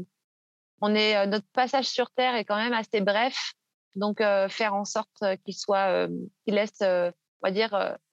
on 0.81 0.95
est, 0.95 1.25
notre 1.27 1.47
passage 1.53 1.85
sur 1.85 2.11
Terre 2.11 2.35
est 2.35 2.45
quand 2.45 2.57
même 2.57 2.73
assez 2.73 2.99
bref. 2.99 3.53
Donc, 3.95 4.21
euh, 4.21 4.49
faire 4.49 4.73
en 4.73 4.85
sorte 4.85 5.21
euh, 5.21 5.35
qu'il 5.45 5.55
soit, 5.55 5.89
euh, 5.89 6.09
qu'il 6.45 6.55
laisse, 6.55 6.81
on 6.81 7.51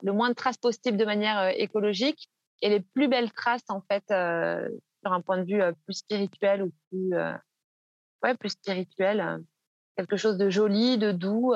le 0.03 0.13
moins 0.13 0.29
de 0.29 0.35
traces 0.35 0.59
possible 0.59 0.97
de 0.97 1.05
manière 1.05 1.49
écologique 1.57 2.29
et 2.63 2.69
les 2.69 2.81
plus 2.81 3.09
belles 3.09 3.33
traces, 3.33 3.69
en 3.69 3.81
fait, 3.81 4.05
sur 4.09 5.13
un 5.13 5.21
point 5.21 5.39
de 5.39 5.45
vue 5.45 5.63
plus 5.85 5.95
spirituel 5.95 6.63
ou 6.63 6.73
plus, 6.91 7.15
ouais, 8.23 8.35
plus 8.39 8.51
spirituel, 8.51 9.41
quelque 9.97 10.17
chose 10.17 10.37
de 10.37 10.51
joli, 10.51 10.99
de 10.99 11.13
doux 11.13 11.55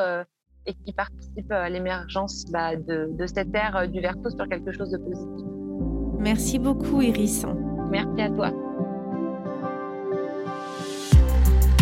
et 0.67 0.75
qui 0.75 0.93
participe 0.93 1.53
à 1.53 1.69
l'émergence 1.69 2.47
bah, 2.51 2.75
de, 2.77 3.09
de, 3.11 3.27
cette 3.27 3.55
ère 3.55 3.87
du 3.89 4.01
verso 4.01 4.31
sur 4.31 4.49
quelque 4.49 4.73
chose 4.73 4.91
de 4.91 4.99
positif. 4.99 5.47
Merci 6.19 6.59
beaucoup, 6.59 7.03
Iris. 7.03 7.45
Merci 7.91 8.23
à 8.23 8.31
toi. 8.31 8.64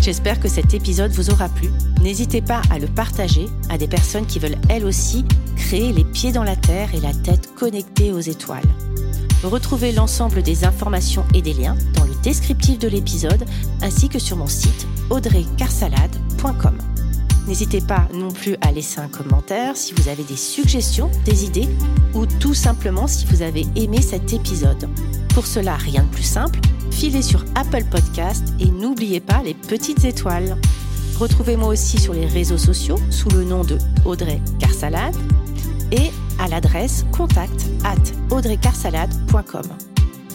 J'espère 0.03 0.41
que 0.41 0.49
cet 0.49 0.75
épisode 0.75 1.13
vous 1.13 1.31
aura 1.31 1.49
plu. 1.49 1.69
N'hésitez 2.03 2.43
pas 2.43 2.61
à 2.71 2.81
le 2.81 2.89
partager 2.89 3.47
à 3.71 3.79
des 3.79 3.87
personnes 3.87 4.27
qui 4.27 4.41
veulent 4.41 4.59
elles 4.69 4.85
aussi 4.85 5.25
créer 5.55 5.93
les 5.93 6.03
pieds 6.03 6.33
dans 6.33 6.43
la 6.43 6.57
terre 6.57 6.93
et 6.93 6.99
la 6.99 7.15
tête 7.15 7.55
connectée 7.55 8.13
aux 8.13 8.19
étoiles. 8.19 8.67
Retrouvez 9.45 9.93
l'ensemble 9.93 10.43
des 10.43 10.65
informations 10.65 11.25
et 11.35 11.41
des 11.41 11.55
liens 11.55 11.77
dans 11.95 12.03
le 12.03 12.15
descriptif 12.21 12.81
de 12.81 12.89
l'épisode 12.89 13.45
ainsi 13.81 14.09
que 14.09 14.19
sur 14.19 14.37
mon 14.37 14.49
site 14.49 14.89
audreycarsalade.com. 15.11 16.79
N'hésitez 17.47 17.81
pas 17.81 18.09
non 18.13 18.33
plus 18.33 18.57
à 18.61 18.73
laisser 18.73 18.99
un 18.99 19.09
commentaire 19.09 19.77
si 19.77 19.95
vous 19.95 20.09
avez 20.09 20.25
des 20.25 20.37
suggestions, 20.37 21.13
des 21.25 21.45
idées 21.45 21.69
ou 22.15 22.27
tout 22.27 22.55
simplement 22.55 23.07
si 23.07 23.25
vous 23.27 23.43
avez 23.43 23.67
aimé 23.77 24.03
cet 24.03 24.33
épisode. 24.33 24.89
Pour 25.29 25.47
cela, 25.47 25.77
rien 25.77 26.03
de 26.03 26.09
plus 26.09 26.25
simple, 26.25 26.59
filez 26.93 27.23
sur 27.23 27.45
Apple 27.55 27.85
Podcast 27.91 28.53
et 28.61 28.67
n'oubliez 28.67 29.21
pas 29.21 29.43
les 29.43 29.55
petites 29.55 30.05
étoiles. 30.05 30.57
Retrouvez-moi 31.19 31.69
aussi 31.69 31.99
sur 31.99 32.13
les 32.13 32.27
réseaux 32.27 32.59
sociaux 32.59 32.99
sous 33.11 33.29
le 33.31 33.45
nom 33.45 33.65
de 33.65 33.79
Audrey 34.05 34.41
Carsalade 34.61 35.17
et 35.91 36.11
à 36.39 36.49
l'adresse 36.49 37.05
contact 37.11 37.67
at 37.85 38.35
audreycarsalade.com. 38.35 39.63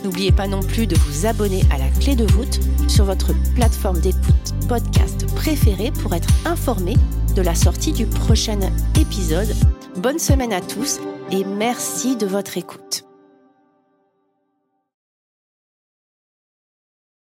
N'oubliez 0.04 0.32
pas 0.32 0.48
non 0.48 0.62
plus 0.62 0.88
de 0.88 0.96
vous 0.96 1.26
abonner 1.26 1.64
à 1.72 1.78
la 1.78 1.90
clé 1.90 2.16
de 2.16 2.26
voûte 2.26 2.60
sur 2.88 3.06
votre 3.06 3.34
plateforme 3.56 4.00
d'écoute 4.00 4.54
podcast 4.68 5.26
préférée 5.36 5.92
pour 5.92 6.14
être 6.14 6.30
informé 6.46 6.96
de 7.36 7.42
la 7.42 7.56
sortie 7.56 7.94
du 7.94 8.06
prochain 8.06 8.60
épisode. 9.00 9.54
Bonne 9.98 10.20
semaine 10.20 10.54
à 10.54 10.62
tous 10.62 11.00
et 11.32 11.44
merci 11.44 12.16
de 12.16 12.26
votre 12.26 12.58
écoute. 12.58 13.07